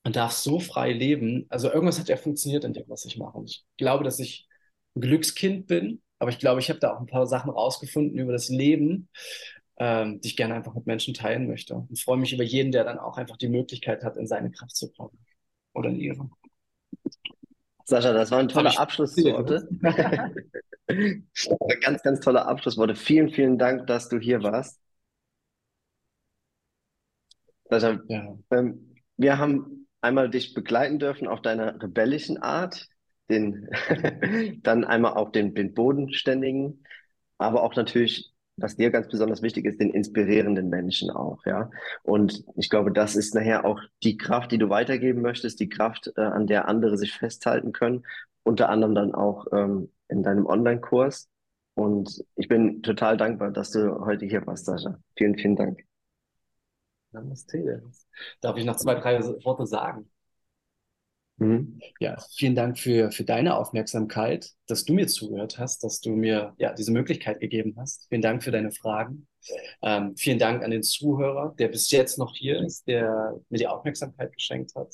und 0.04 0.16
darf 0.16 0.34
so 0.34 0.60
frei 0.60 0.92
leben. 0.92 1.46
Also 1.50 1.72
irgendwas 1.72 2.00
hat 2.00 2.10
ja 2.10 2.18
funktioniert 2.18 2.64
in 2.64 2.74
dem, 2.74 2.84
was 2.88 3.06
ich 3.06 3.18
mache. 3.18 3.38
Und 3.38 3.50
ich 3.50 3.66
glaube, 3.78 4.04
dass 4.04 4.20
ich 4.20 4.48
ein 4.96 5.02
Glückskind 5.02 5.68
bin, 5.68 6.02
aber 6.20 6.30
ich 6.30 6.40
glaube, 6.40 6.60
ich 6.60 6.70
habe 6.70 6.80
da 6.80 6.94
auch 6.94 7.00
ein 7.00 7.08
paar 7.08 7.26
Sachen 7.26 7.50
rausgefunden 7.50 8.18
über 8.18 8.32
das 8.32 8.50
Leben, 8.50 9.10
ähm, 9.78 10.22
die 10.22 10.30
ich 10.30 10.38
gerne 10.38 10.54
einfach 10.56 10.74
mit 10.74 10.86
Menschen 10.86 11.14
teilen 11.14 11.48
möchte. 11.48 11.76
Und 11.76 12.00
freue 12.00 12.18
mich 12.18 12.34
über 12.34 12.44
jeden, 12.44 12.72
der 12.72 12.84
dann 12.84 13.00
auch 13.00 13.18
einfach 13.18 13.38
die 13.38 13.50
Möglichkeit 13.50 14.04
hat, 14.04 14.18
in 14.18 14.28
seine 14.28 14.52
Kraft 14.52 14.76
zu 14.76 14.92
kommen. 14.92 15.18
Oder 15.74 15.90
in 15.90 16.00
ihre. 16.00 16.30
Sascha, 17.86 18.14
das 18.14 18.32
waren 18.32 18.48
tolle 18.48 18.78
Abschlussworte. 18.78 19.68
ganz, 21.82 22.04
ganz 22.04 22.20
tolle 22.20 22.46
Abschlussworte. 22.46 22.96
Vielen, 22.96 23.30
vielen 23.30 23.58
Dank, 23.58 23.88
dass 23.88 24.10
du 24.10 24.20
hier 24.20 24.44
warst. 24.44 24.80
Sascha, 27.70 28.00
ja. 28.08 28.38
ähm, 28.52 28.96
wir 29.18 29.38
haben 29.38 29.83
einmal 30.04 30.30
dich 30.30 30.54
begleiten 30.54 31.00
dürfen 31.00 31.28
auf 31.28 31.42
deiner 31.42 31.82
rebellischen 31.82 32.38
Art, 32.42 32.88
den, 33.30 33.70
dann 34.64 34.84
einmal 34.84 35.14
auf 35.14 35.32
den, 35.32 35.56
den 35.56 35.74
bodenständigen, 35.74 36.84
aber 37.38 37.64
auch 37.64 37.76
natürlich, 37.76 38.32
was 38.58 38.76
dir 38.76 38.92
ganz 38.92 39.08
besonders 39.08 39.42
wichtig 39.42 39.66
ist, 39.66 39.80
den 39.80 39.90
inspirierenden 39.90 40.70
Menschen 40.70 41.10
auch, 41.10 41.46
ja. 41.46 41.70
Und 42.04 42.44
ich 42.56 42.70
glaube, 42.70 42.92
das 42.92 43.16
ist 43.16 43.34
nachher 43.34 43.66
auch 43.66 43.82
die 44.04 44.18
Kraft, 44.18 44.52
die 44.52 44.58
du 44.60 44.70
weitergeben 44.70 45.22
möchtest, 45.22 45.60
die 45.60 45.70
Kraft, 45.70 46.12
äh, 46.16 46.22
an 46.22 46.48
der 46.48 46.68
andere 46.68 46.98
sich 46.98 47.14
festhalten 47.14 47.72
können, 47.72 48.04
unter 48.44 48.70
anderem 48.70 48.94
dann 48.96 49.16
auch 49.16 49.48
ähm, 49.52 49.92
in 50.10 50.24
deinem 50.24 50.46
Online-Kurs. 50.46 51.30
Und 51.76 52.24
ich 52.36 52.48
bin 52.48 52.84
total 52.84 53.18
dankbar, 53.18 53.52
dass 53.52 53.72
du 53.72 54.06
heute 54.06 54.26
hier 54.26 54.46
warst, 54.46 54.66
Sascha. 54.66 55.00
Vielen, 55.16 55.36
vielen 55.36 55.56
Dank. 55.56 55.93
Namaste. 57.14 57.82
Darf 58.42 58.58
ich 58.58 58.66
noch 58.66 58.76
zwei, 58.78 58.96
drei 58.96 59.20
Worte 59.44 59.66
sagen? 59.66 60.10
Mhm. 61.38 61.80
Ja, 62.00 62.18
vielen 62.36 62.56
Dank 62.56 62.78
für, 62.78 63.12
für 63.12 63.24
deine 63.24 63.58
Aufmerksamkeit, 63.58 64.52
dass 64.68 64.86
du 64.86 64.94
mir 64.94 65.08
zugehört 65.08 65.58
hast, 65.58 65.84
dass 65.84 66.00
du 66.00 66.12
mir 66.12 66.54
ja, 66.58 66.74
diese 66.74 66.92
Möglichkeit 66.92 67.40
gegeben 67.40 67.76
hast. 67.78 68.08
Vielen 68.10 68.22
Dank 68.22 68.44
für 68.44 68.52
deine 68.52 68.72
Fragen. 68.72 69.28
Ähm, 69.82 70.16
vielen 70.16 70.40
Dank 70.40 70.64
an 70.64 70.72
den 70.72 70.84
Zuhörer, 70.84 71.56
der 71.58 71.68
bis 71.70 71.90
jetzt 71.92 72.18
noch 72.18 72.36
hier 72.36 72.62
ist, 72.62 72.88
der 72.88 73.34
mir 73.50 73.58
die 73.58 73.68
Aufmerksamkeit 73.68 74.32
geschenkt 74.34 74.76
hat. 74.76 74.94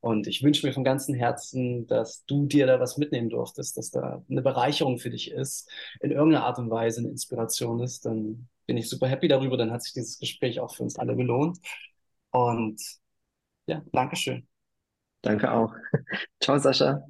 Und 0.00 0.26
ich 0.26 0.42
wünsche 0.42 0.66
mir 0.66 0.72
von 0.72 0.84
ganzem 0.84 1.14
Herzen, 1.14 1.86
dass 1.86 2.24
du 2.24 2.46
dir 2.46 2.66
da 2.66 2.80
was 2.80 2.96
mitnehmen 2.96 3.28
durftest, 3.28 3.76
dass 3.76 3.90
da 3.90 4.24
eine 4.30 4.42
Bereicherung 4.42 4.98
für 4.98 5.10
dich 5.10 5.30
ist, 5.30 5.70
in 6.00 6.10
irgendeiner 6.10 6.44
Art 6.44 6.58
und 6.58 6.70
Weise 6.70 7.00
eine 7.00 7.10
Inspiration 7.10 7.80
ist. 7.80 8.06
Dann 8.06 8.48
bin 8.66 8.78
ich 8.78 8.88
super 8.88 9.08
happy 9.08 9.28
darüber. 9.28 9.58
Dann 9.58 9.70
hat 9.70 9.82
sich 9.82 9.92
dieses 9.92 10.18
Gespräch 10.18 10.60
auch 10.60 10.74
für 10.74 10.84
uns 10.84 10.96
alle 10.96 11.16
gelohnt. 11.16 11.58
Und 12.30 12.80
ja, 13.66 13.82
Dankeschön. 13.92 14.48
Danke 15.22 15.52
auch. 15.52 15.74
Ciao, 16.40 16.58
Sascha. 16.58 17.04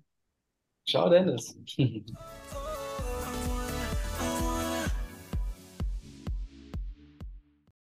Ciao, 0.87 1.09
Dennis. 1.09 1.57